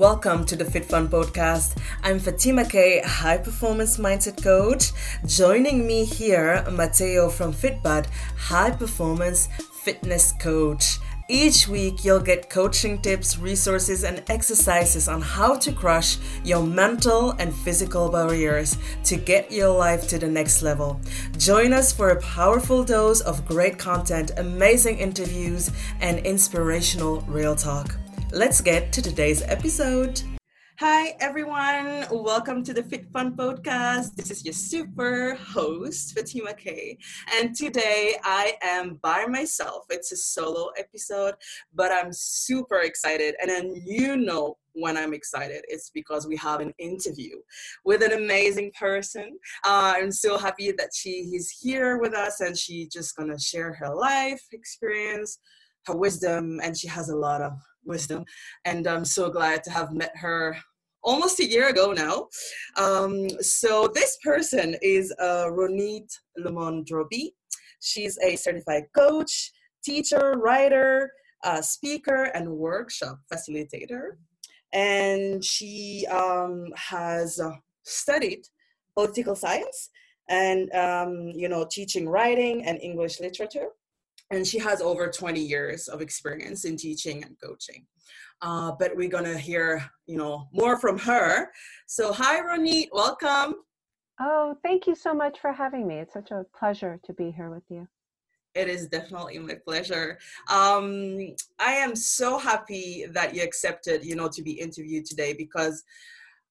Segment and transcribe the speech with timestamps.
[0.00, 1.76] Welcome to the Fit Fun Podcast.
[2.02, 4.92] I'm Fatima K, high performance mindset coach.
[5.26, 9.50] Joining me here, Matteo from Fitbud, high performance
[9.82, 10.96] fitness coach.
[11.28, 17.32] Each week, you'll get coaching tips, resources, and exercises on how to crush your mental
[17.32, 20.98] and physical barriers to get your life to the next level.
[21.36, 25.70] Join us for a powerful dose of great content, amazing interviews,
[26.00, 27.98] and inspirational real talk.
[28.32, 30.22] Let's get to today's episode.
[30.78, 32.06] Hi, everyone.
[32.12, 34.14] Welcome to the Fit Fun podcast.
[34.14, 36.96] This is your super host, Fatima K.
[37.34, 39.86] And today I am by myself.
[39.90, 41.34] It's a solo episode,
[41.74, 43.34] but I'm super excited.
[43.42, 47.34] And then you know when I'm excited, it's because we have an interview
[47.84, 49.40] with an amazing person.
[49.64, 53.72] Uh, I'm so happy that she is here with us and she's just gonna share
[53.72, 55.40] her life experience,
[55.86, 57.54] her wisdom, and she has a lot of
[57.90, 58.24] wisdom.
[58.64, 60.56] And I'm so glad to have met her
[61.02, 62.28] almost a year ago now.
[62.76, 67.32] Um, so this person is uh, Ronit Lemon Drobey.
[67.80, 69.52] She's a certified coach,
[69.84, 71.12] teacher, writer,
[71.44, 74.16] uh, speaker, and workshop facilitator.
[74.72, 77.52] And she um, has uh,
[77.82, 78.46] studied
[78.94, 79.90] political science
[80.28, 83.68] and um, you know teaching writing and English literature
[84.30, 87.86] and she has over 20 years of experience in teaching and coaching.
[88.42, 91.50] Uh, but we're gonna hear, you know, more from her.
[91.86, 93.56] So, hi, Ronit, welcome.
[94.20, 95.96] Oh, thank you so much for having me.
[95.96, 97.88] It's such a pleasure to be here with you.
[98.54, 100.18] It is definitely my pleasure.
[100.50, 105.84] Um, I am so happy that you accepted, you know, to be interviewed today because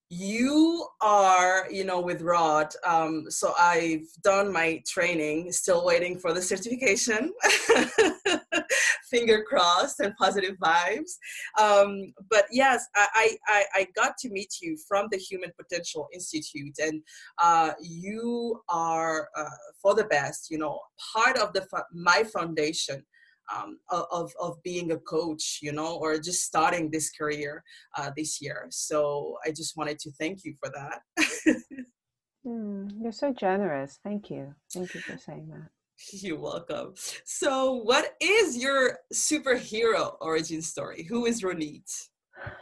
[0.09, 6.33] you are you know with rod um, so i've done my training still waiting for
[6.33, 7.31] the certification.
[9.09, 11.13] Finger crossed and positive vibes.
[11.59, 16.75] Um, but yes I, I i got to meet you from the human potential institute
[16.79, 17.01] and
[17.41, 19.45] uh, you are uh,
[19.81, 20.79] for the best you know
[21.13, 23.03] part of the my foundation
[23.55, 27.63] um, of, of being a coach, you know, or just starting this career
[27.97, 28.67] uh, this year.
[28.69, 31.01] So I just wanted to thank you for that.
[32.45, 33.99] mm, you're so generous.
[34.03, 34.53] Thank you.
[34.73, 35.69] Thank you for saying that.
[36.13, 36.93] You're welcome.
[37.25, 41.05] So, what is your superhero origin story?
[41.09, 41.91] Who is Ronit?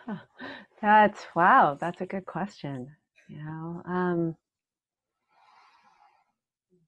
[0.81, 1.77] That's wow.
[1.79, 2.89] That's a good question.
[3.29, 4.35] You know, um,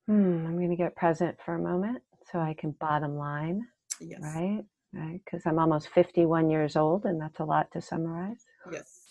[0.07, 2.01] hmm, I'm going to get present for a moment
[2.31, 3.67] so I can bottom line.
[3.99, 4.21] Yes.
[4.21, 4.63] Right?
[4.93, 5.21] Right?
[5.23, 8.45] Because I'm almost 51 years old, and that's a lot to summarize.
[8.71, 9.05] Yes.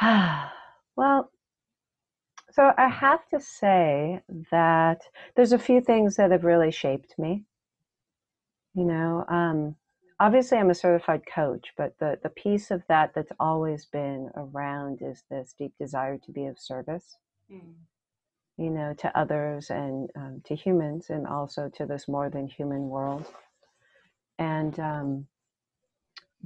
[0.96, 1.30] well,
[2.52, 5.02] so I have to say that
[5.36, 7.44] there's a few things that have really shaped me.
[8.74, 9.76] You know, um,
[10.18, 15.00] obviously I'm a certified coach, but the, the piece of that that's always been around
[15.02, 17.18] is this deep desire to be of service.
[17.52, 17.74] Mm
[18.56, 22.88] you know, to others and um, to humans, and also to this more than human
[22.88, 23.26] world.
[24.38, 25.26] And um,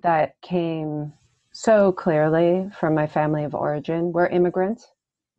[0.03, 1.13] that came
[1.53, 4.13] so clearly from my family of origin.
[4.13, 4.89] We're immigrants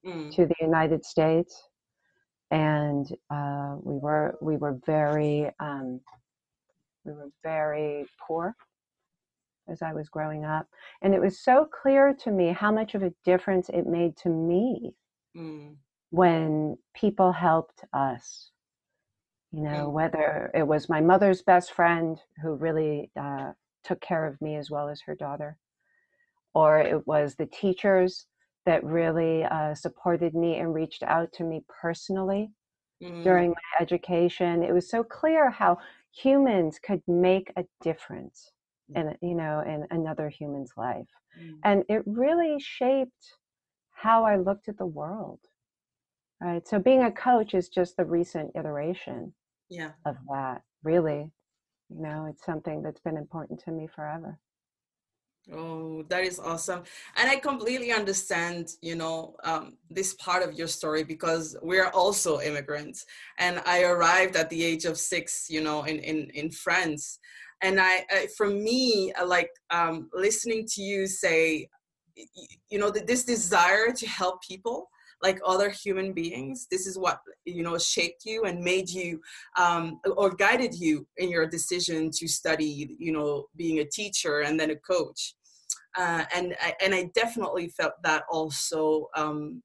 [0.06, 0.34] mm.
[0.36, 1.64] to the United States,
[2.52, 6.02] and uh, we were we were very um,
[7.04, 8.56] we were very poor
[9.68, 10.68] as I was growing up,
[11.02, 14.30] and it was so clear to me how much of a difference it made to
[14.30, 14.94] me.
[15.36, 15.76] Mm
[16.12, 18.52] when people helped us.
[19.52, 19.92] You know, mm.
[19.92, 23.54] whether it was my mother's best friend who really uh,
[23.84, 25.58] took care of me as well as her daughter,
[26.54, 28.28] or it was the teachers
[28.66, 32.52] that really uh, supported me and reached out to me personally
[33.02, 33.24] mm-hmm.
[33.24, 34.62] during my education.
[34.62, 35.80] It was so clear how
[36.12, 38.52] humans could make a difference
[38.92, 39.18] mm.
[39.22, 41.10] in you know in another human's life,
[41.42, 41.56] mm-hmm.
[41.64, 43.34] and it really shaped
[43.94, 45.40] how I looked at the world
[46.42, 46.66] Right.
[46.68, 49.34] So being a coach is just the recent iteration
[49.70, 49.92] yeah.
[50.06, 51.32] of that, really.
[51.90, 54.40] You know, it's something that's been important to me forever.
[55.52, 56.84] Oh, that is awesome.
[57.16, 62.40] And I completely understand, you know, um, this part of your story because we're also
[62.40, 63.06] immigrants.
[63.40, 67.20] And I arrived at the age of six, you know, in, in, in France.
[67.62, 71.68] And I, I for me, like um, listening to you say,
[72.70, 74.90] you know, this desire to help people
[75.22, 79.20] like other human beings this is what you know shaped you and made you
[79.58, 84.60] um, or guided you in your decision to study you know being a teacher and
[84.60, 85.36] then a coach.
[85.98, 89.62] Uh, and and I definitely felt that also um,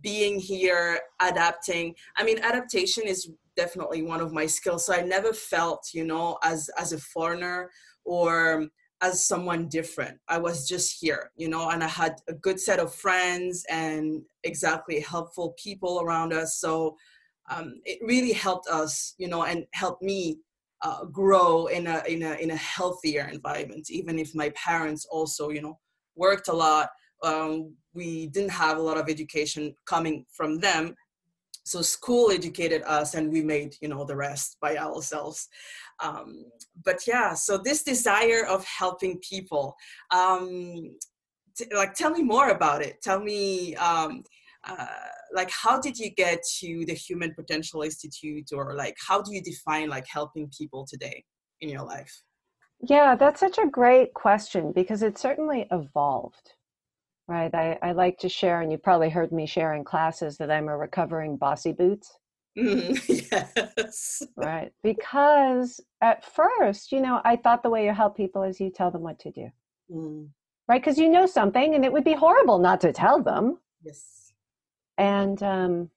[0.00, 1.94] being here adapting.
[2.16, 6.38] I mean adaptation is definitely one of my skills so i never felt you know
[6.42, 7.70] as as a foreigner
[8.06, 8.66] or
[9.02, 10.16] as someone different.
[10.28, 14.22] I was just here, you know, and I had a good set of friends and
[14.44, 16.58] exactly helpful people around us.
[16.58, 16.96] So
[17.50, 20.38] um, it really helped us, you know, and helped me
[20.82, 23.90] uh, grow in a in a in a healthier environment.
[23.90, 25.78] Even if my parents also, you know,
[26.14, 26.88] worked a lot,
[27.24, 30.94] um, we didn't have a lot of education coming from them.
[31.64, 35.48] So school educated us, and we made you know the rest by ourselves.
[36.02, 36.44] Um,
[36.84, 39.76] but yeah, so this desire of helping people,
[40.10, 40.96] um,
[41.56, 43.00] t- like, tell me more about it.
[43.02, 43.74] Tell me.
[43.76, 44.22] Um,
[44.64, 44.86] uh,
[45.34, 49.42] like how did you get to the human potential institute or like how do you
[49.42, 51.24] define like helping people today
[51.60, 52.22] in your life
[52.80, 56.52] yeah that's such a great question because it certainly evolved
[57.32, 60.50] right i, I like to share and you probably heard me share in classes that
[60.50, 62.16] i'm a recovering bossy boots
[62.58, 62.98] mm,
[63.32, 68.60] yes right because at first you know i thought the way you help people is
[68.60, 69.48] you tell them what to do
[69.90, 70.28] mm.
[70.68, 74.22] right because you know something and it would be horrible not to tell them yes
[74.98, 75.90] and um,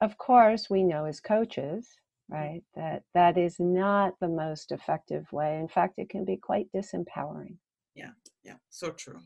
[0.00, 1.88] of course, we know as coaches,
[2.28, 5.58] right, that that is not the most effective way.
[5.58, 7.56] In fact, it can be quite disempowering.
[7.94, 8.12] Yeah,
[8.42, 9.20] yeah, so true.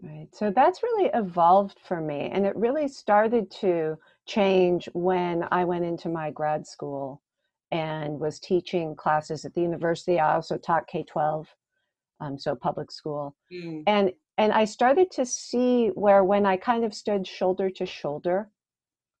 [0.00, 0.28] Right.
[0.32, 2.30] So that's really evolved for me.
[2.32, 7.22] And it really started to change when I went into my grad school
[7.70, 10.18] and was teaching classes at the university.
[10.18, 11.48] I also taught K 12,
[12.20, 13.36] um, so public school.
[13.52, 13.84] Mm.
[13.86, 18.48] And and I started to see where when I kind of stood shoulder to shoulder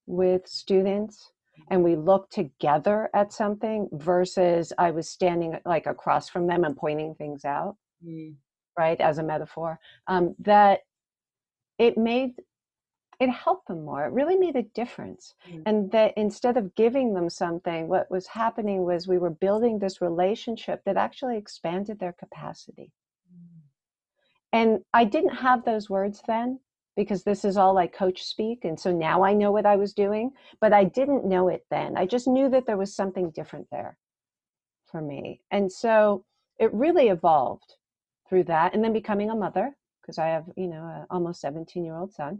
[0.06, 1.32] with students
[1.70, 6.76] and we looked together at something versus I was standing like across from them and
[6.76, 8.34] pointing things out, mm.
[8.78, 10.80] Right, as a metaphor, um, that
[11.78, 12.32] it made
[13.20, 14.04] it helped them more.
[14.04, 15.34] It really made a difference.
[15.48, 15.62] Mm.
[15.66, 20.00] And that instead of giving them something, what was happening was we were building this
[20.00, 22.90] relationship that actually expanded their capacity.
[24.52, 26.58] And I didn't have those words then
[26.96, 28.64] because this is all like coach speak.
[28.64, 31.96] And so now I know what I was doing, but I didn't know it then.
[31.96, 33.96] I just knew that there was something different there
[34.90, 35.40] for me.
[35.50, 36.24] And so
[36.58, 37.76] it really evolved
[38.32, 38.74] through that.
[38.74, 42.14] And then becoming a mother, because I have, you know, an almost 17 year old
[42.14, 42.38] son.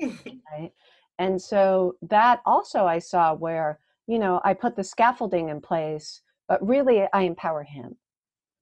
[0.00, 0.30] Mm-hmm.
[0.52, 0.70] right.
[1.18, 6.22] And so that also I saw where, you know, I put the scaffolding in place,
[6.46, 7.96] but really I empower him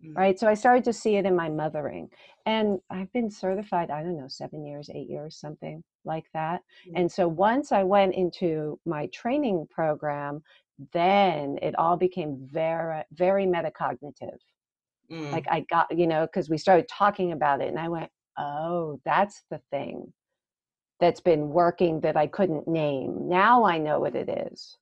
[0.04, 0.16] mm.
[0.16, 2.08] right so i started to see it in my mothering
[2.46, 6.92] and i've been certified i don't know seven years eight years something like that mm.
[6.96, 10.42] and so once i went into my training program
[10.92, 14.38] then it all became very very metacognitive
[15.10, 15.32] mm.
[15.32, 19.00] like i got you know because we started talking about it and i went oh
[19.04, 20.12] that's the thing
[21.00, 24.76] that's been working that i couldn't name now i know what it is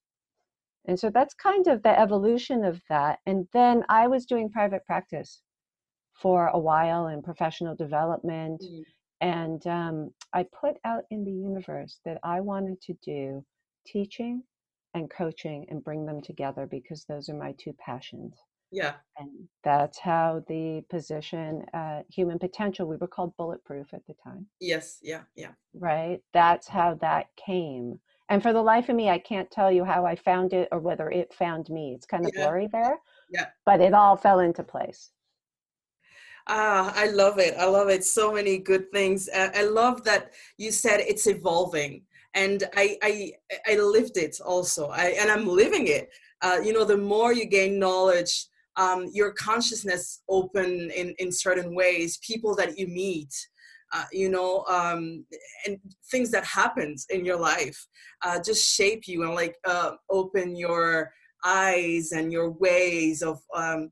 [0.87, 3.21] and so that's kind of the evolution of that.
[3.26, 5.41] And then I was doing private practice
[6.12, 8.62] for a while in professional development.
[8.62, 8.82] Mm-hmm.
[9.20, 13.44] And um, I put out in the universe that I wanted to do
[13.87, 14.43] teaching
[14.93, 18.35] and coaching and bring them together because those are my two passions.
[18.75, 18.94] Yeah.
[19.19, 19.31] And
[19.62, 24.47] that's how the position at Human Potential, we were called Bulletproof at the time.
[24.61, 24.99] Yes.
[25.00, 25.23] Yeah.
[25.37, 25.53] Yeah.
[25.75, 26.21] Right.
[26.32, 28.00] That's how that came.
[28.29, 30.81] And for the life of me, I can't tell you how I found it or
[30.81, 31.93] whether it found me.
[31.94, 32.47] It's kind of yeah.
[32.47, 32.99] blurry there.
[33.31, 33.47] Yeah.
[33.65, 35.12] But it all fell into place.
[36.49, 37.55] Ah, I love it.
[37.56, 38.05] I love it.
[38.05, 39.29] So many good things.
[39.29, 42.03] Uh, I love that you said it's evolving,
[42.34, 43.32] and I I
[43.67, 44.89] I lived it also.
[44.89, 46.10] I and I'm living it.
[46.43, 51.74] Uh, you know, the more you gain knowledge, um, your consciousness open in in certain
[51.74, 52.19] ways.
[52.19, 53.32] People that you meet,
[53.93, 55.24] uh, you know, um,
[55.66, 55.78] and
[56.10, 57.86] things that happens in your life
[58.22, 61.12] uh, just shape you and like uh, open your
[61.44, 63.90] eyes and your ways of, um,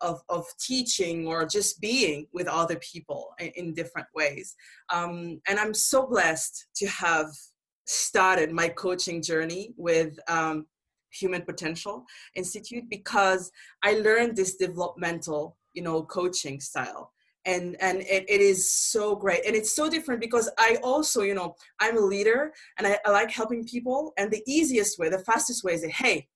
[0.00, 4.56] of, of teaching or just being with other people in, in different ways.
[4.92, 7.28] Um, and I'm so blessed to have
[7.86, 10.66] started my coaching journey with um,
[11.12, 13.50] Human Potential Institute because
[13.82, 17.12] I learned this developmental, you know, coaching style.
[17.46, 19.46] And and it, it is so great.
[19.46, 23.10] And it's so different because i also you know i'm a leader and I, I,
[23.10, 24.12] like helping people.
[24.18, 26.28] And the easiest way the fastest way is say hey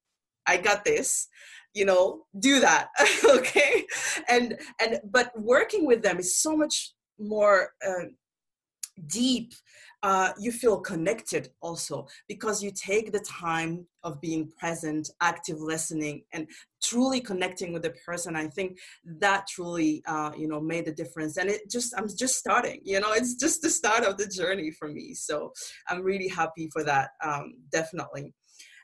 [0.46, 1.28] i got this
[1.74, 2.88] you know do that
[3.24, 3.84] okay?
[4.28, 8.06] And and but working with them is so much more uh,
[9.06, 9.52] deep
[10.04, 16.22] uh, you feel connected also because you take the time of being present, active listening,
[16.34, 16.46] and
[16.82, 18.36] truly connecting with the person.
[18.36, 18.78] I think
[19.20, 21.38] that truly, uh, you know, made the difference.
[21.38, 22.80] And it just, I'm just starting.
[22.84, 25.14] You know, it's just the start of the journey for me.
[25.14, 25.54] So
[25.88, 28.34] I'm really happy for that, um, definitely.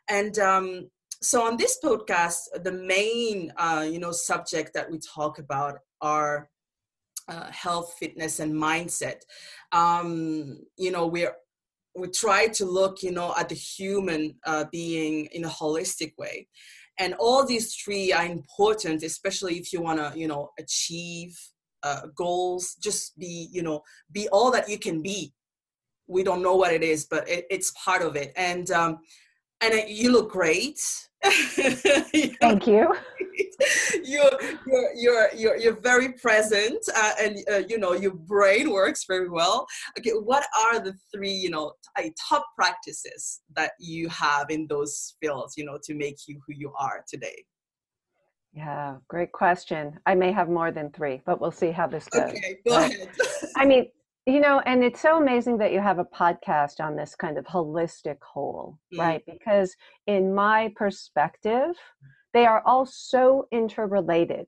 [0.09, 0.89] And um,
[1.23, 6.49] so on this podcast, the main uh, you know subject that we talk about are
[7.31, 9.21] uh, health, fitness, and mindset.
[9.73, 11.33] Um, you know, we're
[11.97, 16.49] we try to look you know at the human uh, being in a holistic way.
[16.99, 21.37] And all these three are important especially if you want to you know achieve
[21.83, 23.83] uh, goals just be you know
[24.13, 25.33] be all that you can be.
[26.07, 28.33] We don't know what it is but it, it's part of it.
[28.37, 28.99] And um
[29.63, 30.81] and you look great.
[31.25, 32.95] Thank you
[34.05, 34.31] you're,
[34.67, 39.29] you're you're you're you're very present uh, and uh, you know your brain works very
[39.29, 39.67] well.
[39.99, 45.15] Okay what are the three you know t- top practices that you have in those
[45.21, 47.45] fields you know to make you who you are today?
[48.53, 49.99] Yeah great question.
[50.07, 52.31] I may have more than three but we'll see how this goes.
[52.31, 53.09] Okay go ahead.
[53.57, 53.87] I mean
[54.27, 57.45] you know and it's so amazing that you have a podcast on this kind of
[57.45, 58.99] holistic whole mm.
[58.99, 59.23] right?
[59.27, 59.75] Because
[60.07, 61.75] in my perspective
[62.33, 64.47] they are all so interrelated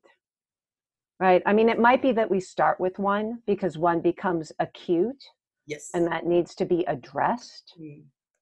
[1.19, 5.23] right i mean it might be that we start with one because one becomes acute
[5.67, 8.01] yes and that needs to be addressed mm.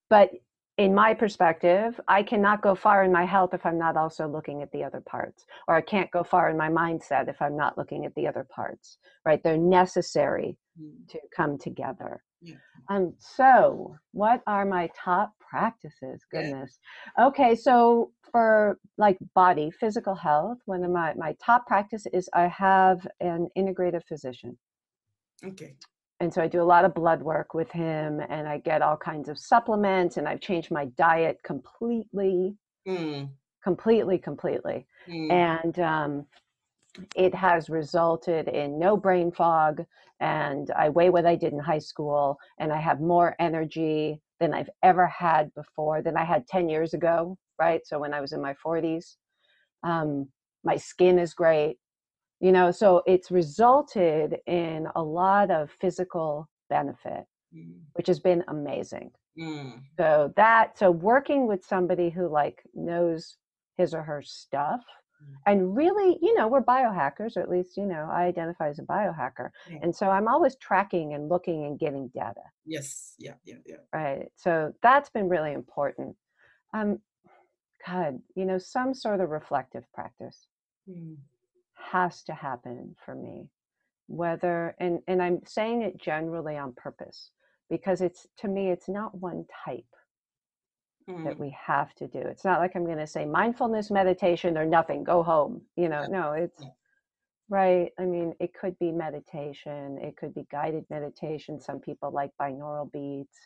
[0.09, 0.29] but
[0.77, 4.61] in my perspective i cannot go far in my health if i'm not also looking
[4.61, 7.77] at the other parts or i can't go far in my mindset if i'm not
[7.77, 11.07] looking at the other parts right they're necessary mm.
[11.09, 12.23] to come together.
[12.89, 16.79] Um so what are my top practices goodness
[17.19, 22.47] okay so for like body physical health one of my my top practice is i
[22.47, 24.57] have an integrative physician
[25.45, 25.75] okay
[26.21, 28.95] and so I do a lot of blood work with him and I get all
[28.95, 32.55] kinds of supplements and I've changed my diet completely,
[32.87, 33.27] mm.
[33.63, 34.85] completely, completely.
[35.09, 35.31] Mm.
[35.31, 36.25] And um,
[37.15, 39.83] it has resulted in no brain fog
[40.19, 44.53] and I weigh what I did in high school and I have more energy than
[44.53, 47.81] I've ever had before than I had 10 years ago, right?
[47.85, 49.15] So when I was in my 40s,
[49.83, 50.27] um,
[50.63, 51.77] my skin is great
[52.39, 57.23] you know so it's resulted in a lot of physical benefit
[57.55, 57.79] mm.
[57.93, 59.79] which has been amazing mm.
[59.97, 63.37] so that so working with somebody who like knows
[63.81, 64.81] his or her stuff.
[65.45, 68.83] And really you know we're biohackers or at least you know i identify as a
[68.83, 69.49] biohacker.
[69.69, 69.79] Yeah.
[69.81, 72.41] and so i'm always tracking and looking and getting data.
[72.65, 73.15] Yes.
[73.17, 73.77] Yeah yeah yeah.
[73.93, 74.31] Right.
[74.35, 76.15] So that's been really important.
[76.73, 76.99] Um
[77.87, 80.47] god you know some sort of reflective practice
[80.89, 81.15] mm
[81.91, 83.49] has to happen for me
[84.07, 87.31] whether and and i'm saying it generally on purpose
[87.69, 89.83] because it's to me it's not one type
[91.11, 91.23] mm.
[91.25, 92.19] that we have to do.
[92.19, 96.05] It's not like i'm going to say mindfulness meditation or nothing go home you know
[96.05, 96.63] no it's
[97.49, 102.31] right i mean it could be meditation it could be guided meditation some people like
[102.39, 103.37] binaural beats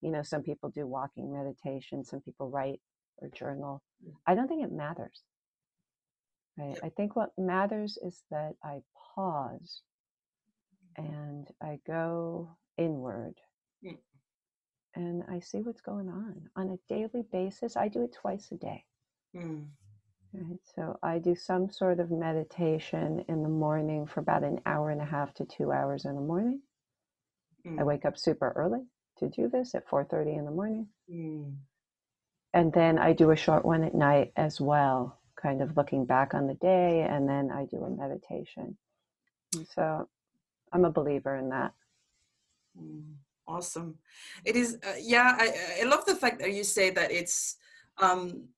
[0.00, 2.80] you know some people do walking meditation some people write
[3.18, 3.82] or journal.
[4.26, 5.22] I don't think it matters.
[6.58, 6.78] Right.
[6.82, 8.78] I think what matters is that I
[9.14, 9.82] pause
[10.96, 13.34] and I go inward.
[13.84, 13.98] Mm.
[14.96, 17.76] And I see what's going on on a daily basis.
[17.76, 18.84] I do it twice a day.
[19.34, 19.66] Mm.
[20.32, 20.58] Right.
[20.74, 25.00] So I do some sort of meditation in the morning for about an hour and
[25.00, 26.60] a half to two hours in the morning.
[27.64, 27.80] Mm.
[27.80, 28.84] I wake up super early
[29.18, 30.88] to do this at 4:30 in the morning.
[31.08, 31.56] Mm.
[32.52, 36.34] And then I do a short one at night as well kind of looking back
[36.34, 38.76] on the day, and then I do a meditation.
[39.74, 40.08] So
[40.72, 41.72] I'm a believer in that.
[42.78, 43.14] Mm,
[43.48, 43.96] awesome.
[44.44, 47.56] It is, uh, yeah, I, I love the fact that you say that it's
[47.98, 48.48] um,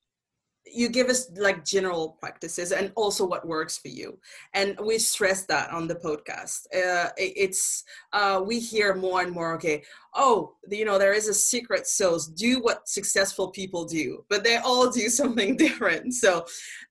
[0.72, 4.18] you give us like general practices and also what works for you.
[4.54, 6.66] And we stress that on the podcast.
[6.74, 9.82] Uh, it's uh, we hear more and more okay
[10.14, 12.26] oh you know there is a secret sauce.
[12.26, 14.24] Do what successful people do.
[14.28, 16.14] But they all do something different.
[16.14, 16.44] So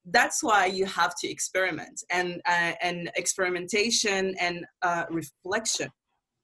[0.05, 5.89] that's why you have to experiment and uh, and experimentation and uh, reflection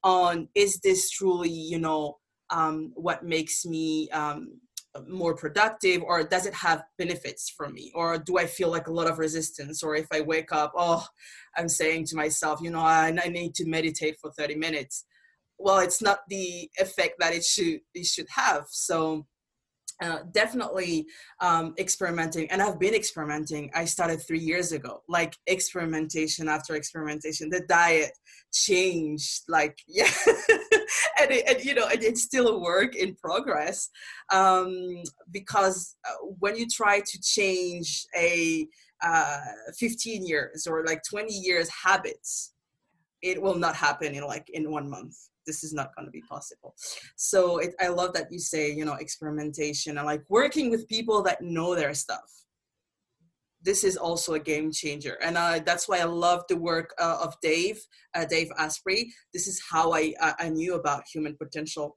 [0.04, 2.18] on is this truly you know
[2.50, 4.60] um, what makes me um,
[5.08, 7.90] more productive or does it have benefits for me?
[7.94, 9.82] Or do i feel like a lot of resistance?
[9.82, 11.04] Or if i wake up oh
[11.56, 15.04] i'm saying to myself you know i, I need to meditate for 30 minutes.
[15.58, 18.66] Well it's not the effect that it should it should have.
[18.68, 19.26] So
[20.02, 21.06] uh, definitely
[21.40, 23.70] um, experimenting and i've been experimenting.
[23.74, 27.50] I started three years ago like experimentation after experimentation.
[27.50, 28.12] The diet
[28.52, 30.10] changed like yeah
[31.20, 33.90] and, it, and, you know and it's still a work in progress
[34.32, 38.66] um, because uh, when you try to change a
[39.02, 39.40] uh,
[39.76, 42.52] 15 years or like 20 years habits
[43.22, 46.22] it will not happen in like in one month this is not going to be
[46.22, 46.74] possible.
[47.16, 51.22] So it, i love that you say you know experimentation and like working with people
[51.22, 52.30] that know their stuff.
[53.62, 57.18] This is also a game changer and uh, that's why i love the work uh,
[57.22, 57.78] of dave
[58.14, 59.12] uh, dave asprey.
[59.32, 61.96] This is how I, I knew about human potential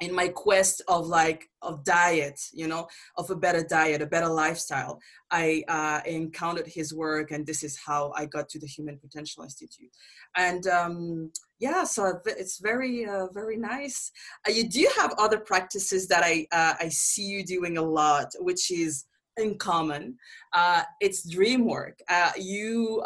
[0.00, 2.86] in my quest of like of diet you know
[3.16, 5.00] of a better diet a better lifestyle
[5.30, 9.42] i uh, encountered his work and this is how i got to the human potential
[9.42, 9.90] institute.
[10.36, 14.10] And um, yeah so it's very uh, very nice.
[14.46, 18.28] Uh, you do have other practices that i uh, i see you doing a lot
[18.40, 19.04] which is
[19.38, 20.16] in common?
[20.52, 21.98] Uh, it's dream work.
[22.08, 23.02] Uh, you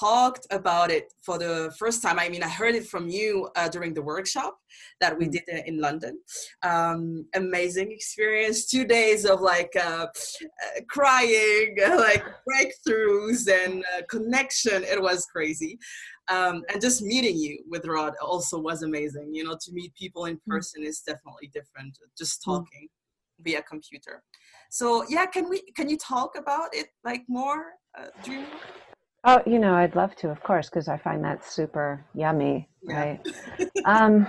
[0.00, 2.18] talked about it for the first time.
[2.18, 4.58] I mean, I heard it from you uh, during the workshop
[5.00, 5.32] that we mm.
[5.32, 6.18] did in London.
[6.62, 8.66] Um, amazing experience.
[8.66, 14.84] Two days of like uh, uh, crying, like breakthroughs and uh, connection.
[14.84, 15.78] It was crazy.
[16.28, 19.32] Um, and just meeting you with Rod also was amazing.
[19.32, 20.46] You know, to meet people in mm.
[20.46, 21.98] person is definitely different.
[22.16, 22.44] Just mm.
[22.44, 22.88] talking
[23.40, 24.22] via computer.
[24.70, 27.74] So yeah, can we can you talk about it like more?
[27.98, 28.44] Uh, dream
[29.28, 32.96] Oh, you know, I'd love to, of course, because I find that super yummy, yeah.
[32.96, 33.20] right?
[33.84, 34.24] um,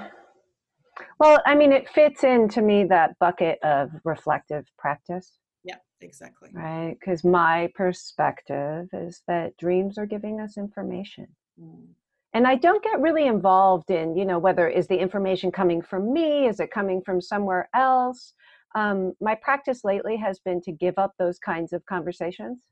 [1.19, 5.37] well, I mean, it fits into me that bucket of reflective practice.
[5.63, 6.49] Yeah, exactly.
[6.51, 11.27] Right, because my perspective is that dreams are giving us information.
[11.61, 11.89] Mm.
[12.33, 16.11] And I don't get really involved in, you know, whether is the information coming from
[16.11, 18.33] me, is it coming from somewhere else?
[18.75, 22.65] Um, my practice lately has been to give up those kinds of conversations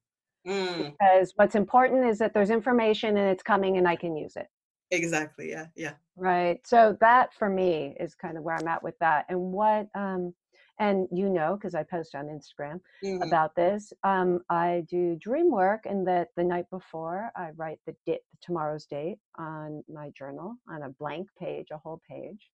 [0.46, 0.92] Mm.
[0.92, 4.48] Because what's important is that there's information and it's coming and I can use it.
[4.92, 5.50] Exactly.
[5.50, 5.68] Yeah.
[5.76, 5.94] Yeah.
[6.16, 6.66] Right.
[6.66, 9.26] So that for me is kind of where I'm at with that.
[9.30, 10.34] And what, um,
[10.80, 13.22] and you know, because I post on Instagram mm-hmm.
[13.22, 17.96] about this, um, I do dream work, and that the night before I write the
[18.06, 22.50] date, tomorrow's date on my journal on a blank page, a whole page,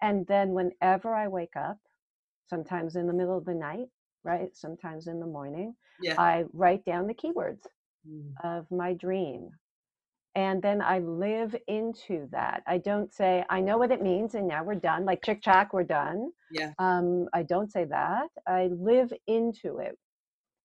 [0.00, 1.76] and then whenever I wake up,
[2.48, 3.88] sometimes in the middle of the night,
[4.24, 4.54] right?
[4.54, 6.14] Sometimes in the morning, yeah.
[6.18, 7.66] I write down the keywords
[8.08, 8.32] mm.
[8.44, 9.50] of my dream.
[10.36, 12.62] And then I live into that.
[12.66, 15.04] I don't say, I know what it means and now we're done.
[15.04, 16.30] Like chick chack, we're done.
[16.52, 16.72] Yeah.
[16.78, 18.28] Um, I don't say that.
[18.46, 19.98] I live into it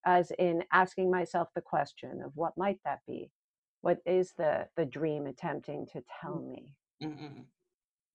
[0.06, 3.32] as in asking myself the question of what might that be?
[3.82, 6.52] What is the the dream attempting to tell mm.
[6.52, 6.74] me?
[7.04, 7.46] Mm-mm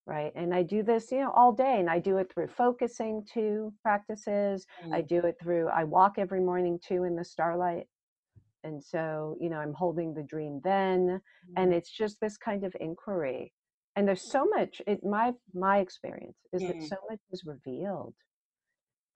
[0.07, 0.33] right?
[0.35, 3.73] And i do this you know all day and i do it through focusing to
[3.83, 4.67] practices.
[4.85, 4.95] Mm.
[4.95, 7.87] i do it through i walk every morning too in the starlight.
[8.65, 11.53] And so you know i'm holding the dream then mm.
[11.57, 13.53] and it's just this kind of inquiry.
[13.97, 16.69] And there's so much it my my experience is mm.
[16.69, 18.15] that so much is revealed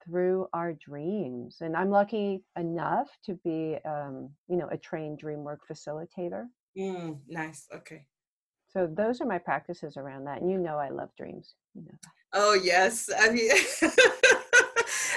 [0.03, 1.57] through our dreams.
[1.61, 6.45] And i'm lucky enough to be um, you know a trained dream work facilitator.
[6.77, 8.05] Mm, nice okay
[8.75, 10.41] so those are my practices around that.
[10.41, 11.55] And you know I love dreams.
[11.73, 11.97] You know.
[12.33, 13.09] Oh yes.
[13.17, 13.51] I mean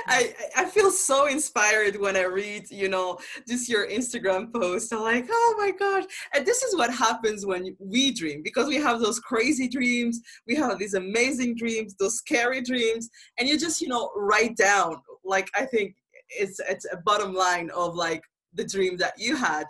[0.07, 4.92] I, I feel so inspired when I read, you know, just your Instagram post.
[4.92, 6.05] I'm like, oh my gosh.
[6.33, 10.21] And this is what happens when we dream because we have those crazy dreams.
[10.47, 13.11] We have these amazing dreams, those scary dreams.
[13.38, 15.94] And you just, you know, write down, like, I think
[16.31, 18.23] it's, it's a bottom line of like
[18.55, 19.66] the dream that you had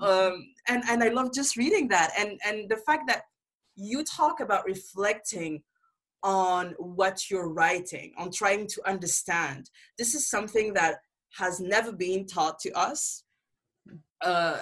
[0.00, 3.22] um, and and I love just reading that and and the fact that
[3.76, 5.62] you talk about reflecting
[6.22, 9.70] on what you're writing, on trying to understand.
[9.98, 10.96] This is something that
[11.38, 13.22] has never been taught to us.
[14.20, 14.58] Uh,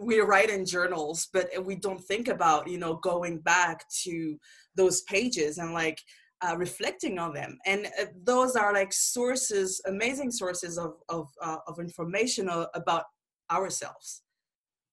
[0.00, 4.38] we write in journals, but we don't think about you know going back to
[4.76, 5.98] those pages and like
[6.42, 11.58] uh, reflecting on them and uh, those are like sources amazing sources of of, uh,
[11.68, 13.04] of information about
[13.50, 14.21] ourselves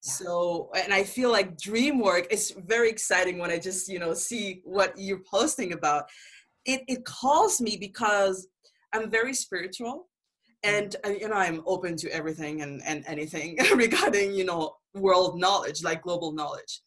[0.01, 4.13] so and i feel like dream work is very exciting when i just you know
[4.13, 6.05] see what you're posting about.
[6.65, 8.47] It it calls me because
[8.93, 10.07] i'm very spiritual
[10.65, 10.69] mm.
[10.71, 15.39] and uh, you know i'm open to everything and and anything regarding you know world
[15.39, 16.81] knowledge like global knowledge.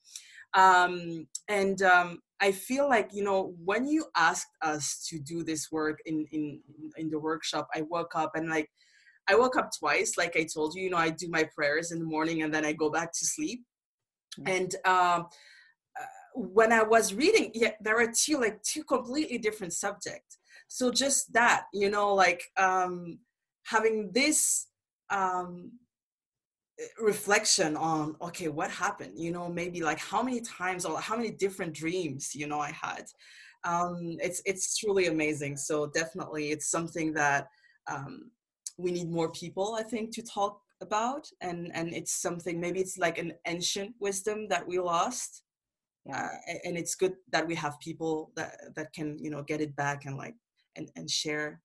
[0.54, 5.68] Um and um i feel like you know when you asked us to do this
[5.72, 6.60] work in in
[6.96, 8.68] in the workshop i woke up and like
[9.28, 10.82] I woke up twice, like I told you.
[10.82, 13.24] You know, I do my prayers in the morning and then I go back to
[13.24, 13.62] sleep.
[14.38, 14.56] Mm-hmm.
[14.56, 15.26] And um,
[15.98, 20.38] uh, when I was reading, yeah, there are two like two completely different subjects.
[20.68, 23.18] So just that, you know, like um,
[23.64, 24.66] having this
[25.10, 25.72] um,
[26.98, 29.12] reflection on okay, what happened?
[29.16, 32.70] You know, maybe like how many times or how many different dreams, you know, I
[32.70, 33.04] had.
[33.64, 35.56] Um, it's it's truly amazing.
[35.56, 37.48] So definitely, it's something that
[37.90, 38.30] um,
[38.78, 41.26] we need more people, I think, to talk about.
[41.40, 45.42] And and it's something maybe it's like an ancient wisdom that we lost.
[46.04, 46.28] Yeah.
[46.48, 49.74] Uh, and it's good that we have people that that can you know get it
[49.76, 50.34] back and like
[50.76, 51.60] and and share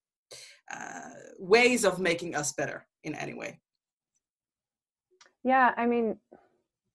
[0.72, 3.60] uh, ways of making us better in any way.
[5.44, 6.18] Yeah i mean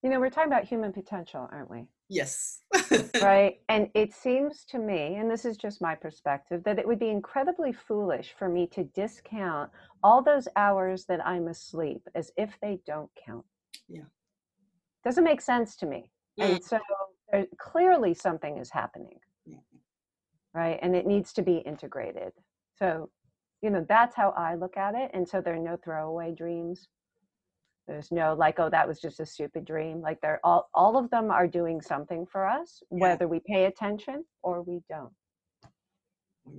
[0.03, 2.61] you know we're talking about human potential aren't we Yes.
[3.23, 3.59] right.
[3.71, 7.09] And it seems to me, and this is just my perspective, that it would be
[7.09, 9.71] incredibly foolish for me to discount
[10.03, 13.47] all those hours that I'm asleep as if they don't count.
[13.89, 14.03] Yeah.
[15.05, 16.11] Doesn't make sense to me.
[16.39, 16.45] Mm.
[16.45, 16.79] And so
[17.31, 19.19] there, clearly something is happening.
[19.47, 19.65] Yeah.
[20.55, 20.79] Right.
[20.83, 22.33] And it needs to be integrated.
[22.79, 23.09] So,
[23.63, 25.11] you know, that's how I look at it.
[25.15, 26.89] And so there are no throwaway dreams
[27.93, 30.01] there's no like oh that was just a stupid dream.
[30.01, 32.99] Like they're all all of them are doing something for us yeah.
[33.03, 35.13] whether we pay attention or we don't.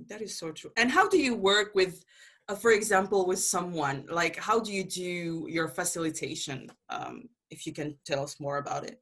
[0.08, 0.70] That is so true.
[0.76, 2.04] And how do you work with
[2.48, 4.06] uh, for example with someone?
[4.08, 6.70] Like how do you do your facilitation?
[6.88, 9.00] Um, if you can tell us more about it.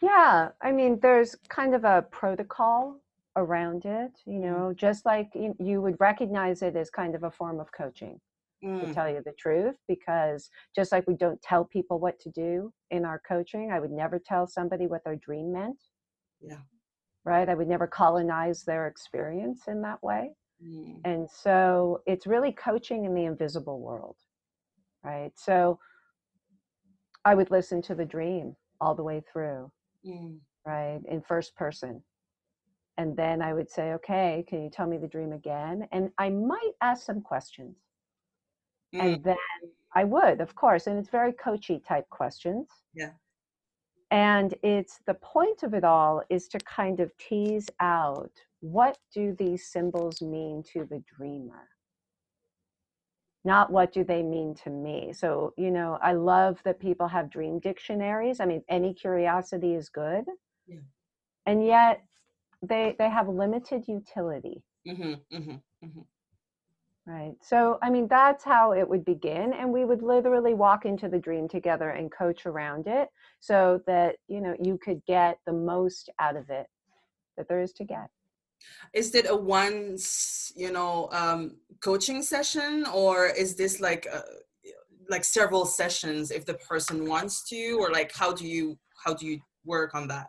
[0.00, 3.00] Yeah i mean there's kind of a protocol
[3.36, 4.46] around it you mm.
[4.46, 8.20] know just like you would recognize it as kind of a form of coaching
[8.64, 8.80] mm.
[8.80, 12.72] to tell you the truth because just like we don't tell people what to do
[12.90, 15.78] in our coaching i would never tell somebody what their dream meant
[16.40, 16.56] yeah
[17.24, 20.30] right i would never colonize their experience in that way
[20.64, 20.96] mm.
[21.04, 24.16] and so it's really coaching in the invisible world
[25.04, 25.78] right so
[27.24, 29.70] i would listen to the dream all the way through
[30.06, 30.36] mm.
[30.66, 32.02] right in first person
[32.98, 35.88] and then I would say, okay, can you tell me the dream again?
[35.92, 37.74] And I might ask some questions.
[38.94, 39.00] Mm.
[39.00, 39.36] And then
[39.94, 42.68] I would, of course, and it's very coachy type questions.
[42.94, 43.10] Yeah.
[44.10, 49.34] And it's the point of it all is to kind of tease out what do
[49.38, 51.68] these symbols mean to the dreamer?
[53.44, 55.12] Not what do they mean to me.
[55.12, 58.38] So, you know, I love that people have dream dictionaries.
[58.38, 60.24] I mean, any curiosity is good.
[60.68, 60.78] Yeah.
[61.46, 62.04] And yet
[62.62, 64.62] they they have limited utility.
[64.86, 65.50] Mm-hmm, mm-hmm,
[65.84, 66.00] mm-hmm.
[67.04, 67.34] Right.
[67.42, 69.52] So, I mean, that's how it would begin.
[69.54, 73.08] And we would literally walk into the dream together and coach around it
[73.40, 76.68] so that, you know, you could get the most out of it
[77.36, 78.08] that there is to get.
[78.94, 84.22] Is it a once, you know, um, coaching session or is this like, a, uh,
[85.08, 89.26] like several sessions if the person wants to, or like, how do you, how do
[89.26, 90.28] you work on that?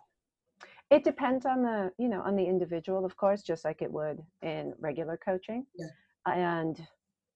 [0.90, 4.24] It depends on the, you know, on the individual, of course, just like it would
[4.42, 5.68] in regular coaching.
[5.78, 5.86] Yeah
[6.26, 6.80] and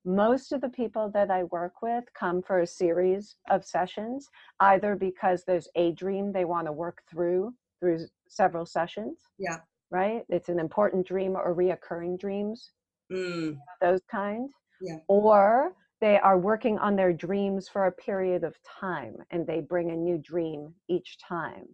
[0.05, 4.29] most of the people that I work with come for a series of sessions,
[4.61, 9.19] either because there's a dream they want to work through through several sessions.
[9.37, 9.59] Yeah.
[9.91, 10.23] Right?
[10.29, 12.71] It's an important dream or reoccurring dreams,
[13.11, 13.57] mm.
[13.81, 14.49] those kind.
[14.81, 14.97] Yeah.
[15.07, 19.91] Or they are working on their dreams for a period of time and they bring
[19.91, 21.65] a new dream each time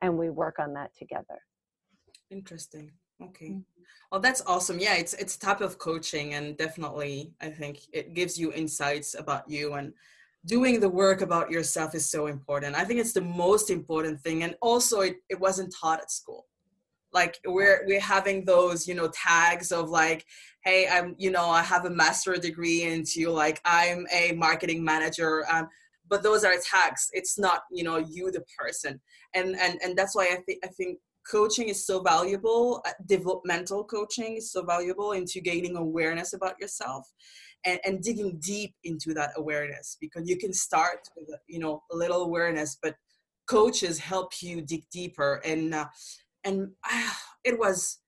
[0.00, 1.38] and we work on that together.
[2.30, 2.90] Interesting.
[3.22, 3.50] Okay.
[3.50, 3.60] Mm-hmm.
[4.10, 4.78] Well, that's awesome.
[4.78, 9.48] Yeah, it's it's type of coaching, and definitely, I think it gives you insights about
[9.50, 9.92] you and
[10.46, 12.74] doing the work about yourself is so important.
[12.74, 16.46] I think it's the most important thing, and also it, it wasn't taught at school.
[17.12, 20.24] Like we're we're having those you know tags of like,
[20.64, 25.44] hey, I'm you know I have a master degree into like I'm a marketing manager.
[25.52, 25.68] Um,
[26.08, 27.10] but those are tags.
[27.12, 29.00] It's not you know you the person,
[29.34, 30.98] and and and that's why I think I think
[31.30, 37.06] coaching is so valuable uh, developmental coaching is so valuable into gaining awareness about yourself
[37.64, 41.96] and, and digging deep into that awareness because you can start with you know a
[41.96, 42.94] little awareness but
[43.48, 45.86] coaches help you dig deeper and uh,
[46.44, 47.10] and uh,
[47.44, 47.98] it was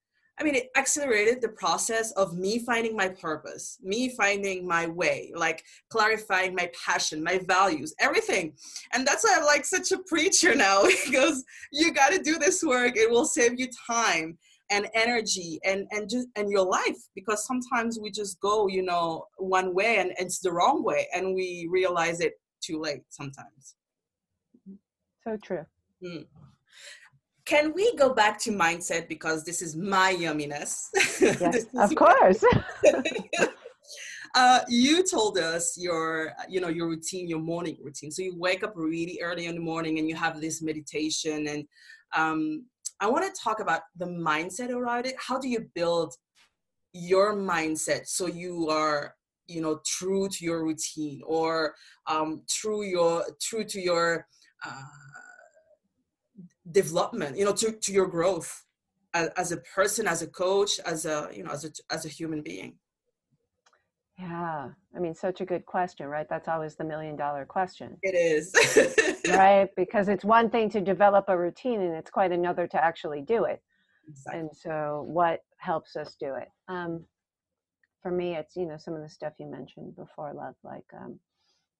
[0.40, 5.32] I mean, it accelerated the process of me finding my purpose, me finding my way,
[5.36, 8.54] like clarifying my passion, my values, everything.
[8.94, 12.62] And that's why I'm like such a preacher now because you got to do this
[12.62, 12.96] work.
[12.96, 14.38] It will save you time
[14.70, 19.24] and energy and and just and your life because sometimes we just go you know
[19.38, 23.74] one way and it's the wrong way and we realize it too late sometimes
[25.24, 25.66] so true
[26.04, 26.24] mm
[27.50, 30.72] can we go back to mindset because this is my yumminess?
[31.20, 32.44] Yes, of course.
[34.36, 38.12] Uh, you told us your you know your routine your morning routine.
[38.12, 41.64] So you wake up really early in the morning and you have this meditation and
[42.14, 42.64] um,
[43.00, 45.16] i want to talk about the mindset around it.
[45.18, 46.14] How do you build
[46.92, 49.16] your mindset so you are
[49.48, 51.74] you know true to your routine or
[52.06, 54.28] um, true your true to your
[54.64, 55.29] uh,
[56.70, 58.64] development you know to, to your growth
[59.14, 62.08] as, as, a person as a coach as a you know as a as a
[62.08, 62.74] human being
[64.18, 64.68] Yeah.
[64.94, 66.28] I mean, such a good question, right?
[66.28, 67.96] That's always the million dollar question.
[68.02, 68.52] It is.
[69.28, 69.68] right?
[69.76, 73.44] Because it's one thing to develop a routine and it's quite another to actually do
[73.44, 73.62] it.
[74.08, 74.40] Exactly.
[74.40, 76.48] And so, what helps us do it?
[76.68, 77.04] Um,
[78.02, 81.18] for me, it's, you know, some of the stuff you mentioned before, love, like um,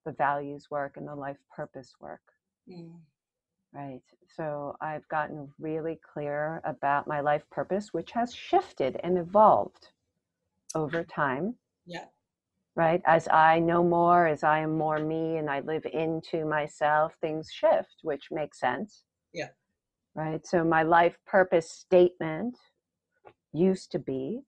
[0.07, 2.21] the values work and the life purpose work.
[2.71, 2.93] Mm.
[3.73, 4.03] Right.
[4.37, 9.89] So I've gotten really clear about my life purpose, which has shifted and evolved
[10.75, 11.55] over time.
[11.87, 12.07] Yeah.
[12.75, 13.01] Right.
[13.07, 17.51] As I know more, as I am more me and I live into myself, things
[17.53, 19.05] shift, which makes sense.
[19.33, 19.49] Yeah.
[20.15, 20.45] Right.
[20.45, 22.57] So my life purpose statement
[23.53, 24.41] used to be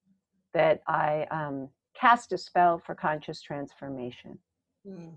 [0.53, 4.39] that I um, cast a spell for conscious transformation.
[4.87, 5.15] Mm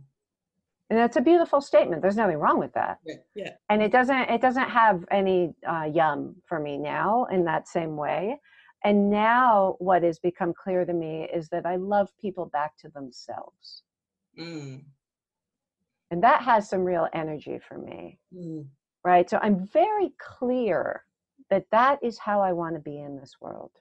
[0.90, 2.02] and that's a beautiful statement.
[2.02, 3.00] There's nothing wrong with that.
[3.06, 3.50] Yeah, yeah.
[3.70, 7.96] and it doesn't it doesn't have any uh, yum for me now in that same
[7.96, 8.40] way.
[8.84, 12.90] And now what has become clear to me is that i love people back to
[12.90, 13.84] themselves.
[14.40, 14.84] Mm.
[16.12, 18.20] and that has some real energy for me.
[18.36, 18.68] Mm.
[19.04, 19.30] right?
[19.30, 21.04] So i'm very clear
[21.50, 23.72] that that is how i want to be in this world.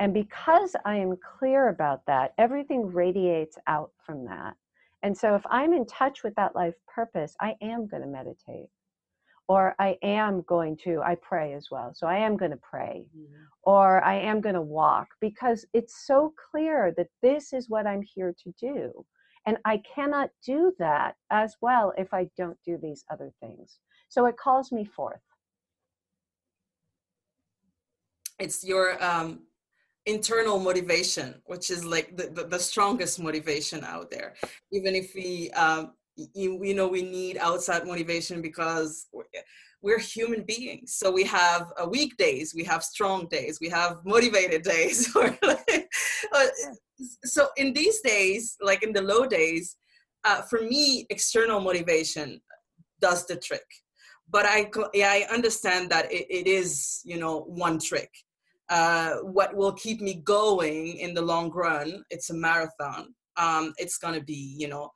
[0.00, 4.54] And because i am clear about that everything radiates out from that
[5.02, 8.68] and so if I'm in touch with that life purpose, I am going to meditate.
[9.48, 11.92] Or I am going to, I pray as well.
[11.92, 13.06] So I am going to pray.
[13.16, 13.42] Mm-hmm.
[13.64, 18.02] Or I am going to walk because it's so clear that this is what I'm
[18.02, 19.04] here to do.
[19.46, 23.78] And I cannot do that as well if I don't do these other things.
[24.08, 25.20] So it calls me forth.
[28.38, 29.40] It's your um,
[30.06, 34.34] internal motivation which is like the, the, the, strongest motivation out there.
[34.72, 39.24] Even if we um, you, you know we need outside motivation because we're,
[39.82, 40.94] we're human beings.
[40.94, 45.14] So we have uh, weak days we have strong days we have motivated days.
[46.34, 46.46] Uh,
[47.24, 49.76] so in these days like in the low days
[50.24, 52.40] uh, for me external motivation
[53.00, 53.64] does the trick.
[54.28, 58.10] But i yeah, i understand that it, it is you know one trick
[58.70, 63.14] uh, what will keep me going in the long run it's a marathon.
[63.36, 64.90] Um, it's going to be you know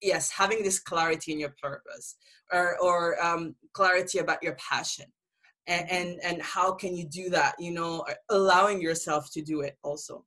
[0.00, 2.16] yes having this clarity in your purpose
[2.52, 5.06] or, or um, clarity about your passion.
[5.66, 9.76] And, and and how can you do that you know allowing yourself to do it
[9.82, 10.24] also.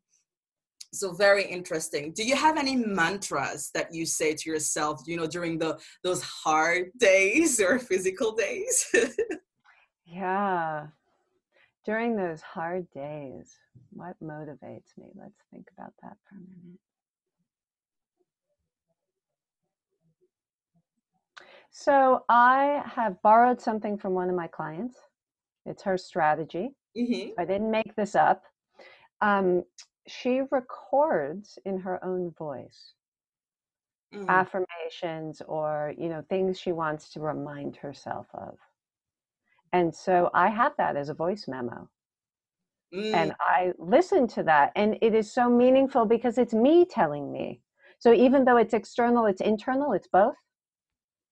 [0.93, 2.11] So very interesting.
[2.13, 6.21] Do you have any mantras that you say to yourself you know during the those
[6.21, 8.85] hard days or physical days?
[10.03, 10.87] Yeah
[11.85, 13.57] during those hard days,
[13.91, 15.07] what motivates me?
[15.15, 16.79] Let's think about that for a minute.
[21.71, 24.97] So I have borrowed something from one of my clients.
[25.65, 26.71] It's her strategy.
[26.97, 27.39] Mm-hmm.
[27.39, 28.43] I didn't make this up.
[29.21, 29.63] Um,
[30.07, 32.93] she records in her own voice
[34.13, 34.27] mm.
[34.27, 38.57] affirmations or you know things she wants to remind herself of.
[39.73, 41.89] And so I have that as a voice memo.
[42.93, 43.13] Mm.
[43.13, 44.71] And I listen to that.
[44.75, 47.61] And it is so meaningful because it's me telling me.
[47.99, 50.35] So even though it's external, it's internal, it's both.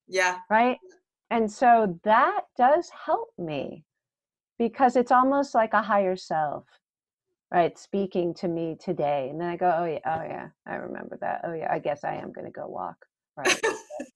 [0.08, 0.38] Yeah.
[0.50, 0.78] Right.
[1.30, 3.84] And so that does help me
[4.58, 6.66] because it's almost like a higher self,
[7.52, 7.78] right?
[7.78, 9.30] Speaking to me today.
[9.30, 11.42] And then I go, oh, yeah, oh, yeah, I remember that.
[11.44, 13.06] Oh, yeah, I guess I am going to go walk.
[13.38, 13.62] Right.